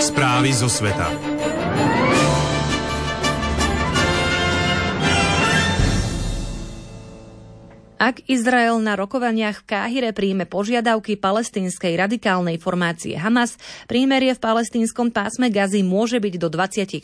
Správy 0.00 0.56
zo 0.56 0.72
sveta. 0.72 1.12
Ak 8.04 8.20
Izrael 8.28 8.76
na 8.84 9.00
rokovaniach 9.00 9.64
v 9.64 9.68
Káhire 9.72 10.12
príjme 10.12 10.44
požiadavky 10.44 11.16
palestínskej 11.16 11.96
radikálnej 11.96 12.60
formácie 12.60 13.16
Hamas, 13.16 13.56
prímerie 13.88 14.36
v 14.36 14.44
palestínskom 14.44 15.08
pásme 15.08 15.48
Gazy 15.48 15.80
môže 15.80 16.20
byť 16.20 16.36
do 16.36 16.52
24 16.52 17.00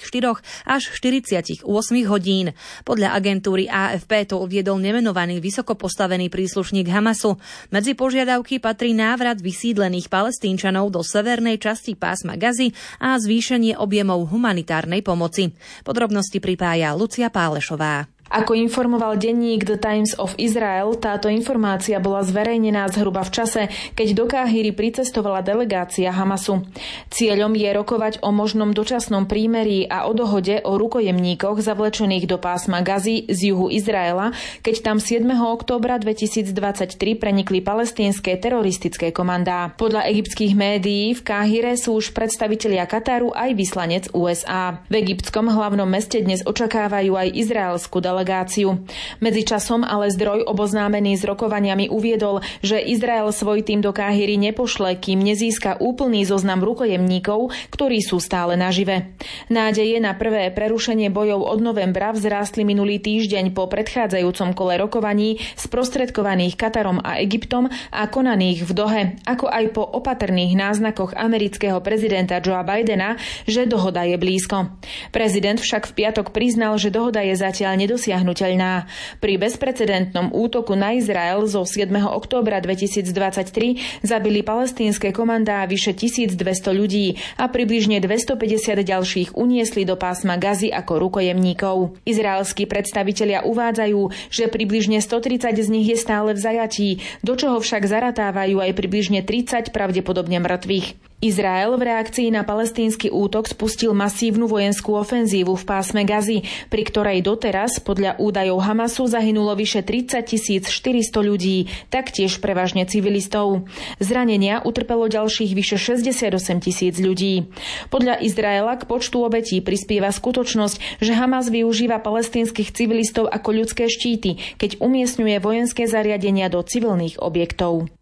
až 0.69 0.83
48 0.93 1.65
hodín. 2.05 2.53
Podľa 2.85 3.17
agentúry 3.17 3.65
AFP 3.65 4.29
to 4.29 4.45
uviedol 4.45 4.77
nemenovaný 4.77 5.41
vysoko 5.41 5.73
postavený 5.73 6.29
príslušník 6.29 6.93
Hamasu. 6.93 7.41
Medzi 7.73 7.97
požiadavky 7.97 8.61
patrí 8.61 8.93
návrat 8.93 9.41
vysídlených 9.41 10.13
palestínčanov 10.13 10.93
do 10.93 11.01
severnej 11.01 11.57
časti 11.57 11.97
pásma 11.97 12.37
Gazy 12.37 12.77
a 13.01 13.17
zvýšenie 13.17 13.73
objemov 13.81 14.29
humanitárnej 14.29 15.01
pomoci. 15.01 15.57
Podrobnosti 15.81 16.37
pripája 16.45 16.93
Lucia 16.93 17.33
Pálešová. 17.33 18.20
Ako 18.31 18.55
informoval 18.55 19.19
denník 19.19 19.67
The 19.67 19.75
Times 19.75 20.15
of 20.15 20.39
Israel, 20.39 20.95
táto 20.95 21.27
informácia 21.27 21.99
bola 21.99 22.23
zverejnená 22.23 22.87
zhruba 22.87 23.27
v 23.27 23.35
čase, 23.35 23.63
keď 23.99 24.09
do 24.15 24.25
Káhyry 24.31 24.71
pricestovala 24.71 25.43
delegácia 25.43 26.15
Hamasu. 26.15 26.63
Cieľom 27.11 27.59
je 27.59 27.67
rokovať 27.75 28.23
o 28.23 28.31
možnom 28.31 28.71
dočasnom 28.71 29.27
prímerí 29.27 29.91
a 29.91 30.07
o 30.07 30.15
dohode 30.15 30.63
o 30.63 30.79
rukojemníkoch 30.79 31.59
zavlečených 31.59 32.31
do 32.31 32.39
pásma 32.39 32.87
Gazy 32.87 33.27
z 33.27 33.51
juhu 33.51 33.67
Izraela, 33.67 34.31
keď 34.63 34.79
tam 34.79 35.03
7. 35.03 35.27
októbra 35.35 35.99
2023 35.99 36.95
prenikli 37.19 37.59
palestínske 37.59 38.31
teroristické 38.39 39.11
komandá. 39.11 39.75
Podľa 39.75 40.07
egyptských 40.07 40.55
médií 40.55 41.19
v 41.19 41.21
Káhyre 41.27 41.75
sú 41.75 41.99
už 41.99 42.15
predstavitelia 42.15 42.87
Kataru 42.87 43.35
aj 43.35 43.51
vyslanec 43.59 44.07
USA. 44.15 44.87
V 44.87 45.03
egyptskom 45.03 45.51
hlavnom 45.51 45.91
meste 45.91 46.23
dnes 46.23 46.47
očakávajú 46.47 47.19
aj 47.19 47.35
izraelskú 47.35 47.99
delegáciu 47.99 48.20
delegáciu. 48.21 48.85
Medzičasom 49.25 49.81
ale 49.81 50.13
zdroj 50.13 50.45
oboznámený 50.45 51.17
s 51.17 51.25
rokovaniami 51.25 51.89
uviedol, 51.89 52.45
že 52.61 52.77
Izrael 52.77 53.33
svoj 53.33 53.65
tým 53.65 53.81
do 53.81 53.97
Káhyry 53.97 54.37
nepošle, 54.37 55.01
kým 55.01 55.25
nezíska 55.25 55.81
úplný 55.81 56.29
zoznam 56.29 56.61
rukojemníkov, 56.61 57.49
ktorí 57.73 58.05
sú 58.05 58.21
stále 58.21 58.61
nažive. 58.61 59.17
Nádeje 59.49 59.97
na 60.05 60.13
prvé 60.13 60.53
prerušenie 60.53 61.09
bojov 61.09 61.49
od 61.49 61.65
novembra 61.65 62.13
vzrástli 62.13 62.61
minulý 62.69 63.01
týždeň 63.01 63.57
po 63.57 63.65
predchádzajúcom 63.73 64.53
kole 64.53 64.77
rokovaní 64.77 65.41
sprostredkovaných 65.57 66.61
Katarom 66.61 67.01
a 67.01 67.17
Egyptom 67.25 67.73
a 67.73 68.05
konaných 68.05 68.69
v 68.69 68.73
Dohe, 68.77 69.03
ako 69.25 69.49
aj 69.49 69.65
po 69.73 69.81
opatrných 69.81 70.53
náznakoch 70.53 71.17
amerického 71.17 71.81
prezidenta 71.81 72.37
Joea 72.45 72.61
Bidena, 72.69 73.17
že 73.49 73.65
dohoda 73.65 74.05
je 74.05 74.21
blízko. 74.21 74.77
Prezident 75.09 75.57
však 75.57 75.89
v 75.89 75.97
piatok 76.05 76.37
priznal, 76.37 76.77
že 76.77 76.93
dohoda 76.93 77.25
je 77.25 77.33
zatiaľ 77.33 77.81
nedosiahnutelná 77.81 78.10
nedosiahnutelná. 78.11 78.91
Pri 79.23 79.39
bezprecedentnom 79.39 80.35
útoku 80.35 80.75
na 80.75 80.99
Izrael 80.99 81.47
zo 81.47 81.63
7. 81.63 81.87
októbra 82.11 82.59
2023 82.59 84.03
zabili 84.03 84.43
palestínske 84.43 85.15
komandá 85.15 85.63
vyše 85.71 85.95
1200 85.95 86.75
ľudí 86.75 87.15
a 87.39 87.47
približne 87.47 88.03
250 88.03 88.83
ďalších 88.83 89.29
uniesli 89.39 89.87
do 89.87 89.95
pásma 89.95 90.35
Gazy 90.35 90.75
ako 90.75 90.99
rukojemníkov. 91.07 92.03
Izraelskí 92.03 92.67
predstavitelia 92.67 93.47
uvádzajú, 93.47 94.01
že 94.33 94.51
približne 94.51 94.99
130 94.99 95.55
z 95.55 95.69
nich 95.71 95.87
je 95.87 95.99
stále 96.01 96.35
v 96.35 96.41
zajatí, 96.43 96.91
do 97.23 97.39
čoho 97.39 97.63
však 97.63 97.87
zaratávajú 97.87 98.59
aj 98.59 98.73
približne 98.75 99.23
30 99.23 99.71
pravdepodobne 99.71 100.43
mŕtvych. 100.43 101.10
Izrael 101.21 101.77
v 101.77 101.85
reakcii 101.85 102.33
na 102.33 102.49
palestínsky 102.49 103.13
útok 103.13 103.45
spustil 103.45 103.93
masívnu 103.93 104.49
vojenskú 104.49 104.97
ofenzívu 104.97 105.53
v 105.53 105.65
pásme 105.69 106.09
Gazy, 106.09 106.49
pri 106.73 106.83
ktorej 106.89 107.21
doteraz 107.21 107.77
podľa 107.85 108.17
údajov 108.17 108.65
Hamasu 108.65 109.05
zahynulo 109.05 109.53
vyše 109.53 109.85
30 109.85 110.25
400 110.65 111.21
ľudí, 111.21 111.69
taktiež 111.93 112.41
prevažne 112.41 112.89
civilistov. 112.89 113.69
Zranenia 114.01 114.65
utrpelo 114.65 115.13
ďalších 115.13 115.53
vyše 115.53 115.77
68 115.77 116.65
tisíc 116.65 116.97
ľudí. 116.97 117.53
Podľa 117.93 118.25
Izraela 118.25 118.81
k 118.81 118.89
počtu 118.89 119.21
obetí 119.21 119.61
prispieva 119.61 120.09
skutočnosť, 120.09 121.05
že 121.05 121.13
Hamas 121.13 121.53
využíva 121.53 122.01
palestínskych 122.01 122.73
civilistov 122.73 123.29
ako 123.29 123.61
ľudské 123.61 123.93
štíty, 123.93 124.41
keď 124.57 124.81
umiestňuje 124.81 125.37
vojenské 125.37 125.85
zariadenia 125.85 126.49
do 126.49 126.65
civilných 126.65 127.21
objektov. 127.21 127.93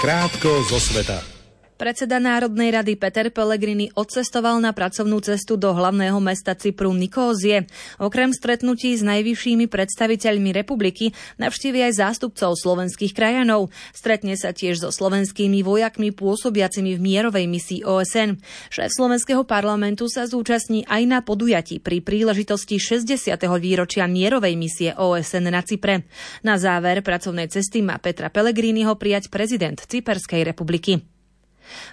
Krátko 0.00 0.64
zo 0.72 0.80
sveta. 0.80 1.33
Predseda 1.84 2.16
Národnej 2.16 2.72
rady 2.72 2.96
Peter 2.96 3.28
Pellegrini 3.28 3.92
odcestoval 3.92 4.56
na 4.56 4.72
pracovnú 4.72 5.20
cestu 5.20 5.60
do 5.60 5.68
hlavného 5.68 6.16
mesta 6.16 6.56
Cypru 6.56 6.88
Nikózie. 6.96 7.68
Okrem 8.00 8.32
stretnutí 8.32 8.96
s 8.96 9.04
najvyššími 9.04 9.68
predstaviteľmi 9.68 10.48
republiky 10.56 11.12
navštívi 11.36 11.84
aj 11.84 11.92
zástupcov 12.00 12.56
slovenských 12.56 13.12
krajanov. 13.12 13.68
Stretne 13.92 14.32
sa 14.32 14.56
tiež 14.56 14.80
so 14.80 14.88
slovenskými 14.88 15.60
vojakmi 15.60 16.08
pôsobiacimi 16.16 16.96
v 16.96 17.04
mierovej 17.04 17.44
misii 17.52 17.84
OSN. 17.84 18.40
Šéf 18.72 18.88
slovenského 18.88 19.44
parlamentu 19.44 20.08
sa 20.08 20.24
zúčastní 20.24 20.88
aj 20.88 21.04
na 21.04 21.20
podujatí 21.20 21.84
pri 21.84 22.00
príležitosti 22.00 22.80
60. 22.80 23.12
výročia 23.60 24.08
mierovej 24.08 24.56
misie 24.56 24.96
OSN 24.96 25.52
na 25.52 25.60
Cypre. 25.60 26.08
Na 26.40 26.56
záver 26.56 27.04
pracovnej 27.04 27.52
cesty 27.52 27.84
má 27.84 28.00
Petra 28.00 28.32
Pellegriniho 28.32 28.96
prijať 28.96 29.28
prezident 29.28 29.76
Cyperskej 29.76 30.48
republiky. 30.48 31.13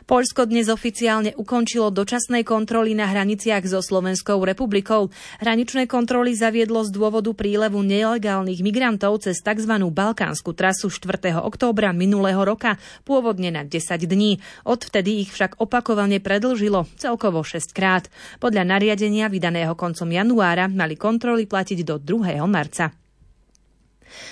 Polsko 0.06 0.46
dnes 0.46 0.70
oficiálne 0.72 1.34
ukončilo 1.36 1.90
dočasné 1.90 2.46
kontroly 2.46 2.94
na 2.94 3.10
hraniciach 3.10 3.66
so 3.66 3.82
Slovenskou 3.82 4.40
republikou. 4.42 5.10
Hraničné 5.42 5.90
kontroly 5.90 6.38
zaviedlo 6.38 6.86
z 6.86 6.94
dôvodu 6.94 7.34
prílevu 7.34 7.82
nelegálnych 7.82 8.62
migrantov 8.62 9.26
cez 9.26 9.42
tzv. 9.42 9.74
balkánsku 9.92 10.54
trasu 10.54 10.94
4. 10.94 11.42
októbra 11.42 11.92
minulého 11.92 12.40
roka, 12.46 12.78
pôvodne 13.04 13.50
na 13.50 13.66
10 13.66 13.82
dní. 14.06 14.40
Odvtedy 14.64 15.26
ich 15.26 15.34
však 15.34 15.58
opakovane 15.58 16.22
predlžilo, 16.22 16.86
celkovo 17.02 17.42
6 17.42 17.74
krát. 17.74 18.08
Podľa 18.38 18.64
nariadenia 18.78 19.28
vydaného 19.28 19.74
koncom 19.74 20.08
januára 20.08 20.70
mali 20.70 20.94
kontroly 20.94 21.50
platiť 21.50 21.82
do 21.82 21.98
2. 21.98 22.38
marca. 22.46 23.01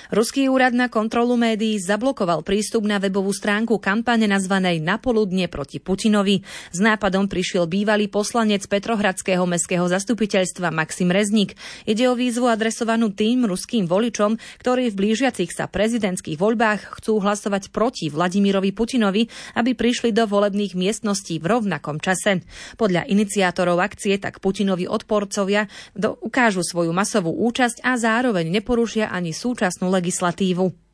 Ruský 0.09 0.49
úrad 0.49 0.73
na 0.73 0.89
kontrolu 0.89 1.37
médií 1.37 1.77
zablokoval 1.77 2.41
prístup 2.41 2.85
na 2.85 2.97
webovú 2.97 3.29
stránku 3.35 3.77
kampane 3.77 4.25
nazvanej 4.25 4.81
Napoludne 4.81 5.45
proti 5.49 5.77
Putinovi. 5.77 6.41
S 6.73 6.79
nápadom 6.81 7.29
prišiel 7.29 7.69
bývalý 7.69 8.09
poslanec 8.09 8.65
Petrohradského 8.65 9.43
mestského 9.45 9.85
zastupiteľstva 9.85 10.73
Maxim 10.73 11.13
Rezník. 11.13 11.53
Ide 11.85 12.09
o 12.09 12.17
výzvu 12.17 12.49
adresovanú 12.49 13.13
tým 13.13 13.45
ruským 13.47 13.85
voličom, 13.85 14.37
ktorí 14.61 14.91
v 14.91 14.97
blížiacich 14.97 15.53
sa 15.53 15.69
prezidentských 15.69 16.37
voľbách 16.37 16.99
chcú 17.01 17.21
hlasovať 17.21 17.73
proti 17.73 18.09
Vladimirovi 18.09 18.73
Putinovi, 18.73 19.29
aby 19.55 19.71
prišli 19.77 20.11
do 20.11 20.25
volebných 20.25 20.73
miestností 20.73 21.37
v 21.37 21.57
rovnakom 21.57 22.01
čase. 22.01 22.41
Podľa 22.77 23.07
iniciátorov 23.09 23.81
akcie 23.81 24.17
tak 24.17 24.41
Putinovi 24.43 24.85
odporcovia 24.89 25.69
do, 25.95 26.17
ukážu 26.19 26.61
svoju 26.65 26.91
masovú 26.93 27.31
účasť 27.33 27.81
a 27.85 27.95
zároveň 27.95 28.49
neporušia 28.49 29.09
ani 29.09 29.31
súčasnú 29.69 29.93
legislatívu. 29.93 30.88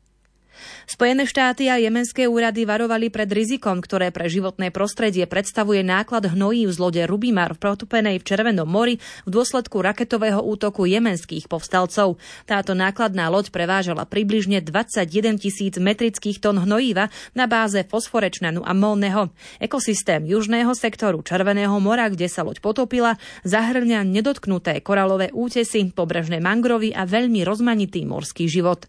Spojené 0.86 1.26
štáty 1.26 1.66
a 1.66 1.80
jemenské 1.82 2.30
úrady 2.30 2.62
varovali 2.62 3.10
pred 3.10 3.26
rizikom, 3.26 3.82
ktoré 3.82 4.14
pre 4.14 4.30
životné 4.30 4.70
prostredie 4.70 5.26
predstavuje 5.26 5.82
náklad 5.82 6.30
hnojí 6.32 6.66
z 6.70 6.76
lode 6.78 7.02
Rubimar 7.04 7.54
v 7.54 7.62
protupenej 7.62 8.22
v 8.22 8.26
Červenom 8.26 8.66
mori 8.66 9.02
v 9.26 9.30
dôsledku 9.30 9.82
raketového 9.82 10.40
útoku 10.42 10.86
jemenských 10.86 11.50
povstalcov. 11.50 12.18
Táto 12.46 12.72
nákladná 12.74 13.26
loď 13.28 13.50
prevážala 13.50 14.06
približne 14.06 14.62
21 14.62 15.42
tisíc 15.42 15.74
metrických 15.76 16.38
tón 16.38 16.62
hnojíva 16.62 17.10
na 17.34 17.44
báze 17.50 17.82
fosforečnanu 17.86 18.62
a 18.62 18.72
mónneho. 18.72 19.34
Ekosystém 19.58 20.22
južného 20.24 20.72
sektoru 20.74 21.22
Červeného 21.22 21.76
mora, 21.82 22.06
kde 22.06 22.30
sa 22.30 22.46
loď 22.46 22.62
potopila, 22.62 23.18
zahrňa 23.42 24.06
nedotknuté 24.06 24.78
koralové 24.80 25.34
útesy, 25.34 25.90
pobrežné 25.90 26.38
mangrovy 26.38 26.94
a 26.94 27.02
veľmi 27.04 27.42
rozmanitý 27.42 28.06
morský 28.06 28.46
život. 28.46 28.86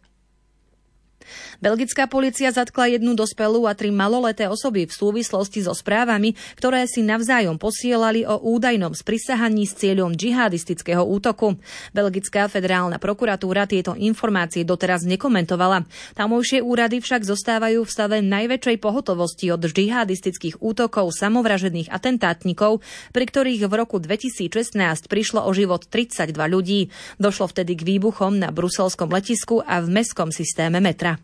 Belgická 1.57 2.05
policia 2.05 2.53
zatkla 2.53 2.93
jednu 2.93 3.17
dospelú 3.17 3.65
a 3.65 3.73
tri 3.73 3.89
maloleté 3.89 4.45
osoby 4.45 4.85
v 4.85 4.93
súvislosti 4.93 5.65
so 5.65 5.73
správami, 5.73 6.37
ktoré 6.53 6.85
si 6.85 7.01
navzájom 7.01 7.57
posielali 7.57 8.21
o 8.29 8.37
údajnom 8.37 8.93
sprisahaní 8.93 9.65
s 9.65 9.73
cieľom 9.73 10.13
džihadistického 10.13 11.01
útoku. 11.01 11.57
Belgická 11.97 12.45
federálna 12.45 13.01
prokuratúra 13.01 13.65
tieto 13.65 13.97
informácie 13.97 14.61
doteraz 14.61 15.01
nekomentovala. 15.09 15.89
Tamojšie 16.13 16.61
úrady 16.61 17.01
však 17.01 17.25
zostávajú 17.25 17.81
v 17.81 17.89
stave 17.89 18.17
najväčšej 18.21 18.77
pohotovosti 18.77 19.49
od 19.49 19.65
džihadistických 19.65 20.61
útokov 20.61 21.09
samovražedných 21.17 21.89
atentátnikov, 21.89 22.85
pri 23.09 23.25
ktorých 23.25 23.65
v 23.65 23.73
roku 23.73 23.97
2016 23.97 24.77
prišlo 25.09 25.41
o 25.41 25.51
život 25.57 25.89
32 25.89 26.37
ľudí. 26.37 26.93
Došlo 27.17 27.49
vtedy 27.49 27.73
k 27.73 27.97
výbuchom 27.97 28.37
na 28.37 28.53
bruselskom 28.53 29.09
letisku 29.09 29.65
a 29.65 29.81
v 29.81 29.89
mestskom 29.89 30.29
systéme 30.29 30.77
metra. 30.77 31.17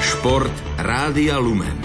Šport 0.00 0.52
Rádia 0.76 1.40
Lumen. 1.40 1.80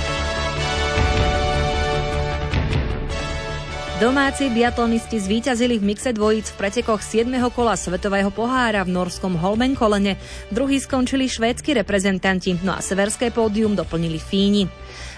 Domáci 3.95 4.51
biatlonisti 4.51 5.15
zvíťazili 5.15 5.79
v 5.79 5.95
mixe 5.95 6.11
dvojíc 6.11 6.51
v 6.51 6.57
pretekoch 6.59 6.99
7. 6.99 7.31
kola 7.55 7.79
Svetového 7.79 8.27
pohára 8.27 8.83
v 8.83 8.91
norskom 8.91 9.39
Holmenkolene. 9.39 10.19
Druhý 10.51 10.83
skončili 10.83 11.31
švédsky 11.31 11.71
reprezentanti, 11.79 12.59
no 12.59 12.75
a 12.75 12.83
severské 12.83 13.31
pódium 13.31 13.71
doplnili 13.71 14.19
Fíni. 14.19 14.67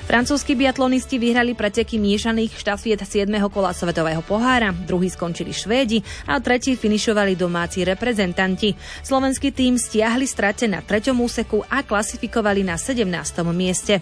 Francúzski 0.07 0.55
biatlonisti 0.55 1.19
vyhrali 1.19 1.51
preteky 1.51 1.99
miešaných 1.99 2.55
štafiet 2.55 3.03
7. 3.03 3.27
kola 3.51 3.75
Svetového 3.75 4.23
pohára, 4.23 4.71
druhý 4.71 5.11
skončili 5.11 5.51
Švédi 5.51 5.99
a 6.23 6.39
tretí 6.39 6.79
finišovali 6.79 7.35
domáci 7.35 7.83
reprezentanti. 7.83 8.71
Slovenský 9.03 9.51
tým 9.51 9.75
stiahli 9.75 10.23
strate 10.23 10.63
na 10.63 10.79
treťom 10.79 11.19
úseku 11.19 11.59
a 11.67 11.83
klasifikovali 11.83 12.63
na 12.63 12.79
17. 12.79 13.03
mieste. 13.51 13.99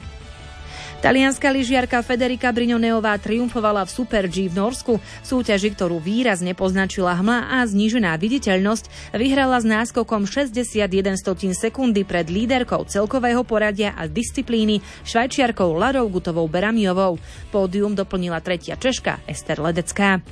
Talianská 1.03 1.51
lyžiarka 1.51 1.99
Federika 2.01 2.49
Briňoneová 2.55 3.19
triumfovala 3.19 3.83
v 3.83 3.93
Super 3.93 4.25
G 4.31 4.47
v 4.47 4.55
Norsku. 4.55 4.97
Súťaži, 5.21 5.75
ktorú 5.75 5.99
výrazne 5.99 6.55
poznačila 6.55 7.13
hmla 7.19 7.59
a 7.59 7.67
znížená 7.67 8.15
viditeľnosť, 8.15 9.13
vyhrala 9.13 9.59
s 9.59 9.65
náskokom 9.67 10.23
61 10.23 10.87
stotín 11.19 11.53
sekundy 11.53 12.07
pred 12.07 12.31
líderkou 12.31 12.87
celkového 12.87 13.43
poradia 13.43 13.93
a 13.93 14.07
disciplíny 14.07 14.79
švajčiarkou 15.03 15.75
Larou 15.75 16.07
Gutovou 16.07 16.47
Beramiovou. 16.47 17.19
Pódium 17.51 17.93
doplnila 17.93 18.39
tretia 18.39 18.79
Češka 18.79 19.23
Ester 19.27 19.59
Ledecká. 19.59 20.23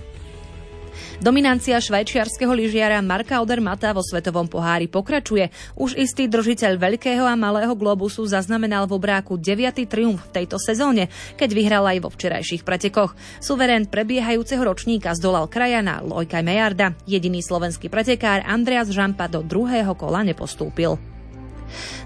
Dominancia 1.24 1.80
švajčiarského 1.80 2.52
lyžiara 2.52 3.00
Marka 3.00 3.40
Odermata 3.40 3.96
vo 3.96 4.04
svetovom 4.04 4.44
pohári 4.44 4.92
pokračuje. 4.92 5.56
Už 5.80 5.96
istý 5.96 6.28
držiteľ 6.28 6.76
veľkého 6.76 7.24
a 7.24 7.32
malého 7.40 7.72
globusu 7.80 8.28
zaznamenal 8.28 8.92
v 8.92 9.00
obráku 9.00 9.40
9. 9.40 9.88
triumf 9.88 10.20
v 10.28 10.44
tejto 10.44 10.60
sezóne, 10.60 11.08
keď 11.40 11.50
vyhral 11.56 11.88
aj 11.88 12.04
vo 12.04 12.12
včerajších 12.12 12.68
pretekoch. 12.68 13.16
Suverén 13.40 13.88
prebiehajúceho 13.88 14.68
ročníka 14.68 15.16
zdolal 15.16 15.48
krajana 15.48 16.04
Lojka 16.04 16.44
Mejarda. 16.44 16.92
Jediný 17.08 17.40
slovenský 17.40 17.88
pretekár 17.88 18.44
Andreas 18.44 18.92
Žampa 18.92 19.32
do 19.32 19.48
druhého 19.48 19.96
kola 19.96 20.28
nepostúpil. 20.28 21.12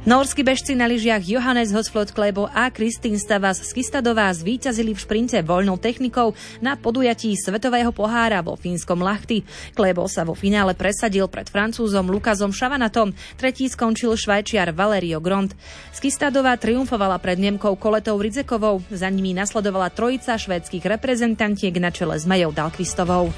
Norskí 0.08 0.44
bežci 0.44 0.72
na 0.74 0.88
lyžiach 0.88 1.26
Johannes 1.28 1.76
Hosflot 1.76 2.16
Klebo 2.16 2.48
a 2.48 2.72
Kristín 2.72 3.20
Stavas 3.20 3.60
Skistadová 3.60 4.32
zvíťazili 4.32 4.96
v 4.96 5.04
šprinte 5.04 5.36
voľnou 5.44 5.76
technikou 5.76 6.32
na 6.64 6.80
podujatí 6.80 7.36
Svetového 7.36 7.92
pohára 7.92 8.40
vo 8.40 8.56
fínskom 8.56 9.04
Lachty. 9.04 9.44
Klebo 9.76 10.08
sa 10.08 10.24
vo 10.24 10.32
finále 10.32 10.72
presadil 10.74 11.28
pred 11.28 11.52
Francúzom 11.52 12.08
Lukazom 12.08 12.56
Šavanatom, 12.56 13.12
tretí 13.36 13.68
skončil 13.68 14.16
švajčiar 14.16 14.72
Valerio 14.72 15.20
Grond. 15.20 15.52
Skistadová 15.92 16.56
triumfovala 16.56 17.20
pred 17.20 17.36
Nemkou 17.36 17.76
Koletou 17.76 18.16
Ridzekovou, 18.16 18.80
za 18.88 19.12
nimi 19.12 19.36
nasledovala 19.36 19.92
trojica 19.92 20.40
švédskych 20.40 20.88
reprezentantiek 20.88 21.76
na 21.84 21.92
čele 21.92 22.16
s 22.16 22.24
Majou 22.24 22.56
Dalkvistovou. 22.56 23.36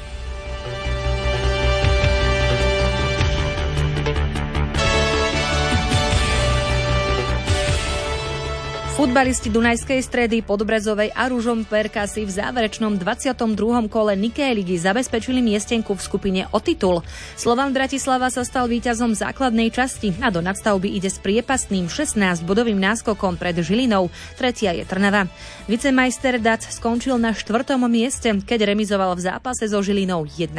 Futbalisti 9.00 9.48
Dunajskej 9.48 10.04
stredy 10.04 10.44
Podbrezovej 10.44 11.16
a 11.16 11.32
Perka 11.64 12.04
si 12.04 12.28
v 12.28 12.36
záverečnom 12.36 13.00
22. 13.00 13.88
kole 13.88 14.12
Niké 14.20 14.52
ligy 14.52 14.76
zabezpečili 14.76 15.40
miestenku 15.40 15.96
v 15.96 16.02
skupine 16.04 16.42
o 16.52 16.60
titul. 16.60 17.00
Slovan 17.40 17.72
Bratislava 17.72 18.28
sa 18.28 18.44
stal 18.44 18.68
víťazom 18.68 19.16
základnej 19.16 19.72
časti 19.72 20.12
a 20.20 20.28
do 20.28 20.44
nadstavby 20.44 21.00
ide 21.00 21.08
s 21.08 21.16
priepastným 21.24 21.88
16-bodovým 21.88 22.76
náskokom 22.76 23.40
pred 23.40 23.56
Žilinou. 23.64 24.12
Tretia 24.36 24.76
je 24.76 24.84
Trnava. 24.84 25.32
Vicemajster 25.72 26.36
Dac 26.44 26.68
skončil 26.68 27.16
na 27.24 27.32
štvrtom 27.32 27.88
mieste, 27.88 28.36
keď 28.36 28.76
remizoval 28.76 29.16
v 29.16 29.32
zápase 29.32 29.64
so 29.72 29.80
Žilinou 29.80 30.28
1-1. 30.28 30.52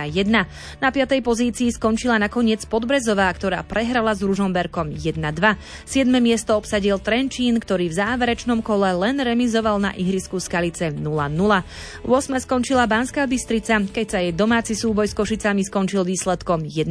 Na 0.81 0.89
piatej 0.89 1.21
pozícii 1.21 1.69
skončila 1.77 2.17
nakoniec 2.17 2.65
Podbrezová, 2.65 3.29
ktorá 3.37 3.61
prehrala 3.69 4.17
s 4.17 4.25
Ružomberkom 4.25 4.97
1-2. 4.97 5.21
Siedme 5.85 6.25
miesto 6.25 6.57
obsadil 6.57 6.97
Trenčín, 7.05 7.61
ktorý 7.61 7.93
v 7.93 8.01
závere 8.01 8.30
záverečnom 8.31 8.63
kole 8.63 8.95
len 8.95 9.19
remizoval 9.19 9.83
na 9.83 9.91
ihrisku 9.91 10.39
Skalice 10.39 10.95
0-0. 10.95 11.03
8. 11.03 12.47
skončila 12.47 12.87
Banská 12.87 13.27
Bystrica, 13.27 13.83
keď 13.83 14.07
sa 14.07 14.23
jej 14.23 14.31
domáci 14.31 14.79
súboj 14.79 15.11
s 15.11 15.19
Košicami 15.19 15.67
skončil 15.67 16.07
výsledkom 16.07 16.63
1-1. 16.63 16.87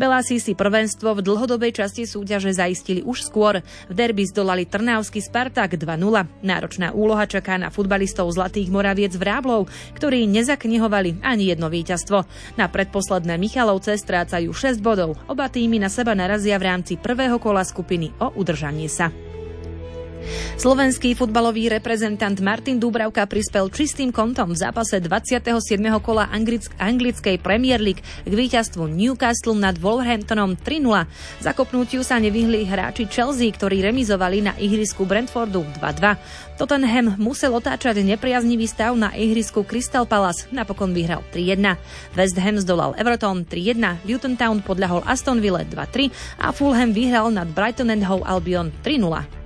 Belási 0.00 0.40
si 0.40 0.56
prvenstvo 0.56 1.12
v 1.12 1.20
dlhodobej 1.20 1.76
časti 1.76 2.08
súťaže 2.08 2.56
zaistili 2.56 3.04
už 3.04 3.28
skôr. 3.28 3.60
V 3.60 3.92
derby 3.92 4.24
zdolali 4.24 4.64
Trnavský 4.64 5.20
Spartak 5.20 5.76
2-0. 5.76 6.24
Náročná 6.40 6.96
úloha 6.96 7.28
čaká 7.28 7.60
na 7.60 7.68
futbalistov 7.68 8.32
Zlatých 8.32 8.72
Moraviec 8.72 9.12
v 9.12 9.28
Ráblov, 9.28 9.68
ktorí 9.92 10.24
nezaknihovali 10.24 11.20
ani 11.20 11.52
jedno 11.52 11.68
víťazstvo. 11.68 12.24
Na 12.56 12.64
predposledné 12.72 13.36
Michalovce 13.36 13.92
strácajú 14.00 14.56
6 14.56 14.80
bodov. 14.80 15.20
Oba 15.28 15.52
týmy 15.52 15.76
na 15.76 15.92
seba 15.92 16.16
narazia 16.16 16.56
v 16.56 16.72
rámci 16.72 16.96
prvého 16.96 17.36
kola 17.36 17.60
skupiny 17.60 18.16
o 18.24 18.32
udržanie 18.40 18.88
sa. 18.88 19.25
Slovenský 20.56 21.12
futbalový 21.12 21.68
reprezentant 21.68 22.36
Martin 22.40 22.80
Dúbravka 22.80 23.28
prispel 23.28 23.68
čistým 23.68 24.10
kontom 24.10 24.52
v 24.52 24.60
zápase 24.60 24.98
27. 24.98 25.78
kola 26.00 26.26
anglickej 26.78 27.36
Premier 27.42 27.78
League 27.78 28.02
k 28.04 28.32
víťazstvu 28.32 28.88
Newcastle 28.88 29.58
nad 29.58 29.76
Wolverhamptonom 29.76 30.58
3-0. 30.58 31.44
Zakopnutiu 31.44 32.00
sa 32.02 32.16
nevyhli 32.16 32.66
hráči 32.66 33.06
Chelsea, 33.06 33.52
ktorí 33.52 33.84
remizovali 33.84 34.42
na 34.42 34.52
ihrisku 34.56 35.04
Brentfordu 35.04 35.62
2-2. 35.78 36.16
Tottenham 36.56 37.20
musel 37.20 37.52
otáčať 37.52 38.00
nepriaznivý 38.00 38.64
stav 38.64 38.96
na 38.96 39.12
ihrisku 39.12 39.60
Crystal 39.60 40.08
Palace, 40.08 40.48
napokon 40.48 40.96
vyhral 40.96 41.20
3-1. 41.36 41.76
West 42.16 42.40
Ham 42.40 42.56
zdolal 42.56 42.96
Everton 42.96 43.44
3-1, 43.44 44.08
Luton 44.08 44.40
Town 44.40 44.64
podľahol 44.64 45.04
Aston 45.04 45.44
Ville 45.44 45.68
2-3 45.68 46.08
a 46.40 46.56
Fulham 46.56 46.96
vyhral 46.96 47.28
nad 47.28 47.44
Brighton 47.52 47.92
and 47.92 48.00
Hove 48.08 48.24
Albion 48.24 48.72
3-0. 48.80 49.45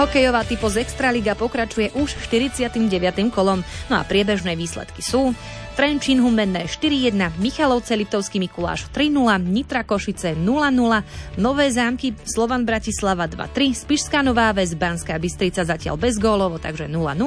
Hokejová 0.00 0.48
typo 0.48 0.64
z 0.72 0.80
Extraliga 0.80 1.36
pokračuje 1.36 1.92
už 1.92 2.16
49. 2.24 2.88
kolom. 3.28 3.60
No 3.92 4.00
a 4.00 4.02
priebežné 4.08 4.56
výsledky 4.56 5.04
sú 5.04 5.36
Trenčín 5.76 6.24
Humenné 6.24 6.64
4-1, 6.64 7.36
Michalovce 7.36 8.00
Liptovský 8.00 8.40
Mikuláš 8.40 8.88
3-0, 8.96 9.12
Nitra 9.44 9.84
Košice 9.84 10.32
0-0, 10.40 11.36
Nové 11.36 11.68
zámky 11.68 12.16
Slovan 12.24 12.64
Bratislava 12.64 13.28
2-3, 13.28 13.76
Spišská 13.76 14.24
Nová 14.24 14.56
Ves 14.56 14.72
Banská 14.72 15.20
Bystrica 15.20 15.68
zatiaľ 15.68 16.00
bez 16.00 16.16
gólovo, 16.16 16.56
takže 16.56 16.88
0-0 16.88 17.20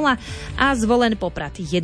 a 0.57 0.65
Zvolen 0.73 1.13
Poprad 1.13 1.61
1-0. 1.61 1.77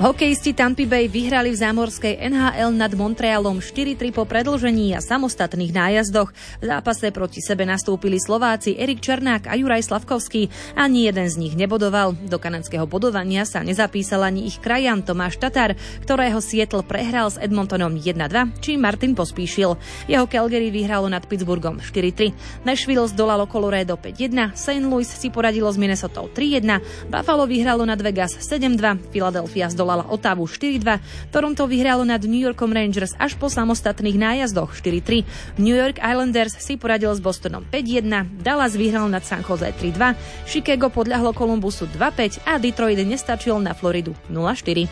Hokejisti 0.00 0.56
Tampa 0.56 0.88
Bay 0.88 1.12
vyhrali 1.12 1.52
v 1.52 1.60
zámorskej 1.60 2.24
NHL 2.24 2.72
nad 2.72 2.88
Montrealom 2.96 3.60
4-3 3.60 4.16
po 4.16 4.24
predlžení 4.24 4.96
a 4.96 5.04
samostatných 5.04 5.76
nájazdoch. 5.76 6.32
V 6.32 6.64
zápase 6.64 7.12
proti 7.12 7.44
sebe 7.44 7.68
nastúpili 7.68 8.16
Slováci 8.16 8.80
Erik 8.80 9.04
Černák 9.04 9.52
a 9.52 9.60
Juraj 9.60 9.84
Slavkovský. 9.84 10.48
Ani 10.72 11.04
jeden 11.04 11.28
z 11.28 11.36
nich 11.36 11.52
nebodoval. 11.52 12.16
Do 12.16 12.40
kanadského 12.40 12.88
bodovania 12.88 13.44
sa 13.44 13.60
nezapísal 13.60 14.24
ani 14.24 14.48
ich 14.48 14.56
krajan 14.64 15.04
Tomáš 15.04 15.36
Tatar, 15.36 15.76
ktorého 16.00 16.40
Sietl 16.40 16.80
prehral 16.80 17.28
s 17.28 17.36
Edmontonom 17.36 17.92
1-2, 17.92 18.56
či 18.64 18.80
Martin 18.80 19.12
pospíšil. 19.12 19.76
Jeho 20.08 20.24
Calgary 20.24 20.72
vyhralo 20.72 21.12
nad 21.12 21.28
Pittsburghom 21.28 21.76
4-3. 21.76 22.64
Nashville 22.64 23.04
zdolalo 23.04 23.44
Colorado 23.44 24.00
5-1, 24.00 24.56
St. 24.56 24.80
Louis 24.80 25.04
si 25.04 25.28
poradilo 25.28 25.68
s 25.68 25.76
Minnesota 25.76 26.24
3-1, 26.24 27.12
Buffalo 27.12 27.44
vyhralo 27.44 27.84
nad 27.84 28.00
Vegas 28.00 28.40
7-2, 28.40 29.12
Philadelphia 29.12 29.68
zdolalo 29.68 29.89
zdolala 29.90 30.06
Otavu 30.06 30.46
4-2, 30.46 31.02
Toronto 31.34 31.66
vyhralo 31.66 32.06
nad 32.06 32.22
New 32.22 32.38
Yorkom 32.38 32.70
Rangers 32.70 33.18
až 33.18 33.34
po 33.34 33.50
samostatných 33.50 34.14
nájazdoch 34.14 34.70
4-3, 34.78 35.26
New 35.58 35.74
York 35.74 35.98
Islanders 35.98 36.54
si 36.62 36.78
poradil 36.78 37.10
s 37.10 37.18
Bostonom 37.18 37.66
5-1, 37.66 38.38
Dallas 38.38 38.78
vyhral 38.78 39.10
nad 39.10 39.26
San 39.26 39.42
Jose 39.42 39.66
3-2, 39.66 40.14
Chicago 40.46 40.94
podľahlo 40.94 41.34
Columbusu 41.34 41.90
2-5 41.90 42.46
a 42.46 42.62
Detroit 42.62 43.02
nestačil 43.02 43.58
na 43.58 43.74
Floridu 43.74 44.14
0-4. 44.30 44.86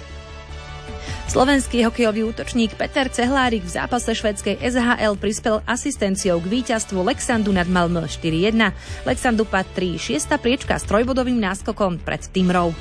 Slovenský 1.28 1.84
hokejový 1.84 2.24
útočník 2.24 2.72
Peter 2.74 3.06
Cehlárik 3.12 3.60
v 3.60 3.70
zápase 3.70 4.16
švedskej 4.16 4.64
SHL 4.64 5.14
prispel 5.20 5.60
asistenciou 5.68 6.40
k 6.40 6.48
víťazstvu 6.48 7.04
Lexandu 7.04 7.52
nad 7.52 7.68
Malmö 7.68 8.08
4-1. 8.08 8.72
Lexandu 9.04 9.44
patrí 9.44 10.00
šiesta 10.00 10.40
priečka 10.40 10.80
s 10.80 10.88
trojbodovým 10.88 11.36
náskokom 11.36 12.00
pred 12.00 12.24
Timrou. 12.32 12.72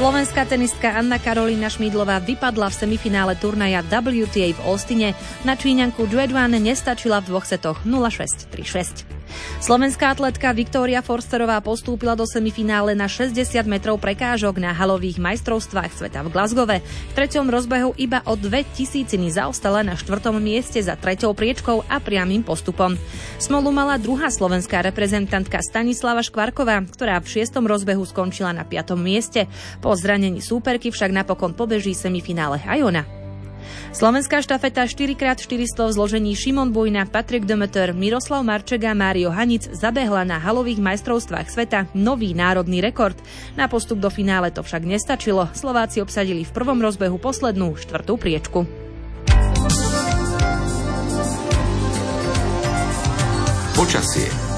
Slovenská 0.00 0.48
tenistka 0.48 0.96
Anna 0.96 1.20
Karolina 1.20 1.68
Šmídlová 1.68 2.24
vypadla 2.24 2.72
v 2.72 2.78
semifinále 2.88 3.36
turnaja 3.36 3.84
WTA 3.84 4.56
v 4.56 4.60
Austine. 4.64 5.12
Na 5.44 5.52
Číňanku 5.52 6.08
Jueduan 6.08 6.56
nestačila 6.56 7.20
v 7.20 7.28
dvoch 7.28 7.44
setoch 7.44 7.84
0-6, 7.84 8.48
3-6. 8.48 9.19
Slovenská 9.60 10.16
atletka 10.16 10.50
Viktória 10.56 11.04
Forsterová 11.04 11.60
postúpila 11.60 12.16
do 12.16 12.24
semifinále 12.24 12.96
na 12.96 13.06
60 13.06 13.36
metrov 13.68 14.00
prekážok 14.00 14.56
na 14.58 14.72
halových 14.72 15.20
majstrovstvách 15.20 15.92
sveta 15.92 16.24
v 16.24 16.32
Glasgowe. 16.32 16.76
V 16.80 17.12
treťom 17.12 17.46
rozbehu 17.46 17.92
iba 18.00 18.24
o 18.24 18.34
dve 18.34 18.64
tisíciny 18.64 19.28
zaostala 19.30 19.84
na 19.84 19.94
štvrtom 19.94 20.40
mieste 20.40 20.80
za 20.80 20.96
treťou 20.96 21.36
priečkou 21.36 21.84
a 21.86 22.00
priamým 22.00 22.40
postupom. 22.40 22.96
Smolu 23.36 23.68
mala 23.68 24.00
druhá 24.00 24.32
slovenská 24.32 24.80
reprezentantka 24.80 25.60
Stanislava 25.60 26.24
Škvarková, 26.24 26.80
ktorá 26.88 27.20
v 27.20 27.30
šiestom 27.30 27.68
rozbehu 27.68 28.02
skončila 28.08 28.56
na 28.56 28.64
piatom 28.64 28.96
mieste. 28.96 29.44
Po 29.84 29.92
zranení 29.92 30.40
súperky 30.40 30.88
však 30.88 31.12
napokon 31.12 31.52
pobeží 31.52 31.92
semifinále 31.92 32.64
aj 32.64 32.80
ona. 32.80 33.19
Slovenská 33.90 34.40
štafeta 34.40 34.86
4x400 34.86 35.90
v 35.90 35.94
zložení 35.94 36.32
Šimon 36.34 36.70
Bujna, 36.70 37.06
Patrik 37.06 37.46
Demeter, 37.46 37.90
Miroslav 37.90 38.46
Marčega 38.46 38.94
Mário 38.94 39.34
Hanic 39.34 39.70
zabehla 39.74 40.26
na 40.26 40.38
halových 40.38 40.78
majstrovstvách 40.78 41.50
sveta 41.50 41.90
nový 41.96 42.32
národný 42.34 42.78
rekord. 42.82 43.18
Na 43.54 43.66
postup 43.66 43.98
do 43.98 44.10
finále 44.10 44.50
to 44.50 44.62
však 44.62 44.82
nestačilo. 44.86 45.50
Slováci 45.54 45.98
obsadili 46.02 46.42
v 46.46 46.54
prvom 46.54 46.78
rozbehu 46.78 47.18
poslednú 47.18 47.78
štvrtú 47.78 48.14
priečku. 48.18 48.66
Počasie 53.78 54.49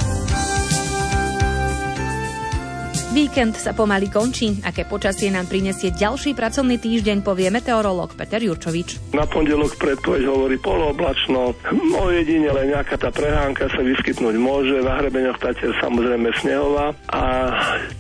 Víkend 3.13 3.61
sa 3.61 3.77
pomaly 3.77 4.09
končí. 4.09 4.65
Aké 4.65 4.89
počasie 4.89 5.29
nám 5.29 5.45
prinesie 5.45 5.93
ďalší 5.93 6.33
pracovný 6.33 6.81
týždeň, 6.81 7.21
povie 7.21 7.53
meteorológ 7.53 8.17
Peter 8.17 8.41
Jurčovič. 8.41 9.13
Na 9.13 9.29
pondelok 9.29 9.77
predpoveď 9.77 10.33
hovorí 10.33 10.57
polooblačno. 10.57 11.53
O 11.93 12.05
jedinele 12.09 12.73
nejaká 12.73 12.97
tá 12.97 13.13
prehánka 13.13 13.69
sa 13.69 13.85
vyskytnúť 13.85 14.33
môže. 14.41 14.81
Na 14.81 14.97
hrebeňoch 14.97 15.37
Tatier 15.45 15.77
samozrejme 15.85 16.33
snehová 16.41 16.97
a 17.13 17.23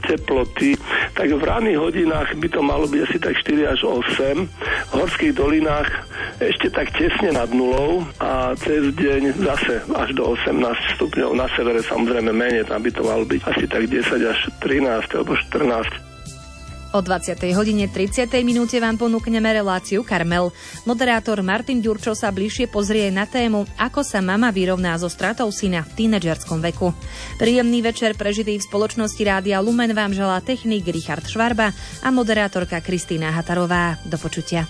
teploty. 0.08 0.80
Tak 1.12 1.28
v 1.28 1.44
ranných 1.44 1.76
hodinách 1.76 2.32
by 2.40 2.48
to 2.48 2.64
malo 2.64 2.88
byť 2.88 3.00
asi 3.04 3.18
tak 3.20 3.36
4 3.36 3.68
až 3.68 3.80
8. 3.84 4.48
V 4.48 4.92
horských 4.96 5.36
dolinách 5.36 5.92
ešte 6.40 6.72
tak 6.72 6.88
tesne 6.96 7.36
nad 7.36 7.52
nulou 7.52 8.00
a 8.16 8.56
cez 8.56 8.88
deň 8.96 9.44
zase 9.44 9.84
až 9.92 10.08
do 10.16 10.32
18 10.34 10.96
stupňov. 10.96 11.36
Na 11.36 11.46
severe 11.52 11.84
samozrejme 11.84 12.32
menej, 12.32 12.64
tam 12.64 12.80
by 12.80 12.90
to 12.90 13.04
malo 13.04 13.28
byť 13.28 13.40
asi 13.44 13.64
tak 13.68 13.84
10 13.84 14.08
až 14.24 14.38
13 15.10 15.18
alebo 15.18 15.34
14. 15.34 16.12
O 16.92 17.00
20. 17.00 17.40
hodine 17.56 17.88
30. 17.88 18.28
minúte 18.44 18.76
vám 18.76 19.00
ponúkneme 19.00 19.48
reláciu 19.48 20.04
Karmel. 20.04 20.52
Moderátor 20.84 21.40
Martin 21.40 21.80
Ďurčo 21.80 22.12
sa 22.12 22.28
bližšie 22.28 22.68
pozrie 22.68 23.08
na 23.08 23.24
tému, 23.24 23.64
ako 23.80 24.04
sa 24.04 24.20
mama 24.20 24.52
vyrovná 24.52 24.92
so 25.00 25.08
stratou 25.08 25.48
syna 25.48 25.88
v 25.88 26.04
tínedžerskom 26.04 26.60
veku. 26.60 26.92
Príjemný 27.40 27.80
večer 27.80 28.12
prežitý 28.12 28.60
v 28.60 28.66
spoločnosti 28.68 29.22
Rádia 29.24 29.64
Lumen 29.64 29.96
vám 29.96 30.12
želá 30.12 30.44
technik 30.44 30.84
Richard 30.84 31.24
Švarba 31.24 31.72
a 32.04 32.08
moderátorka 32.12 32.84
Kristýna 32.84 33.32
Hatarová. 33.32 33.96
Do 34.04 34.20
počutia. 34.20 34.68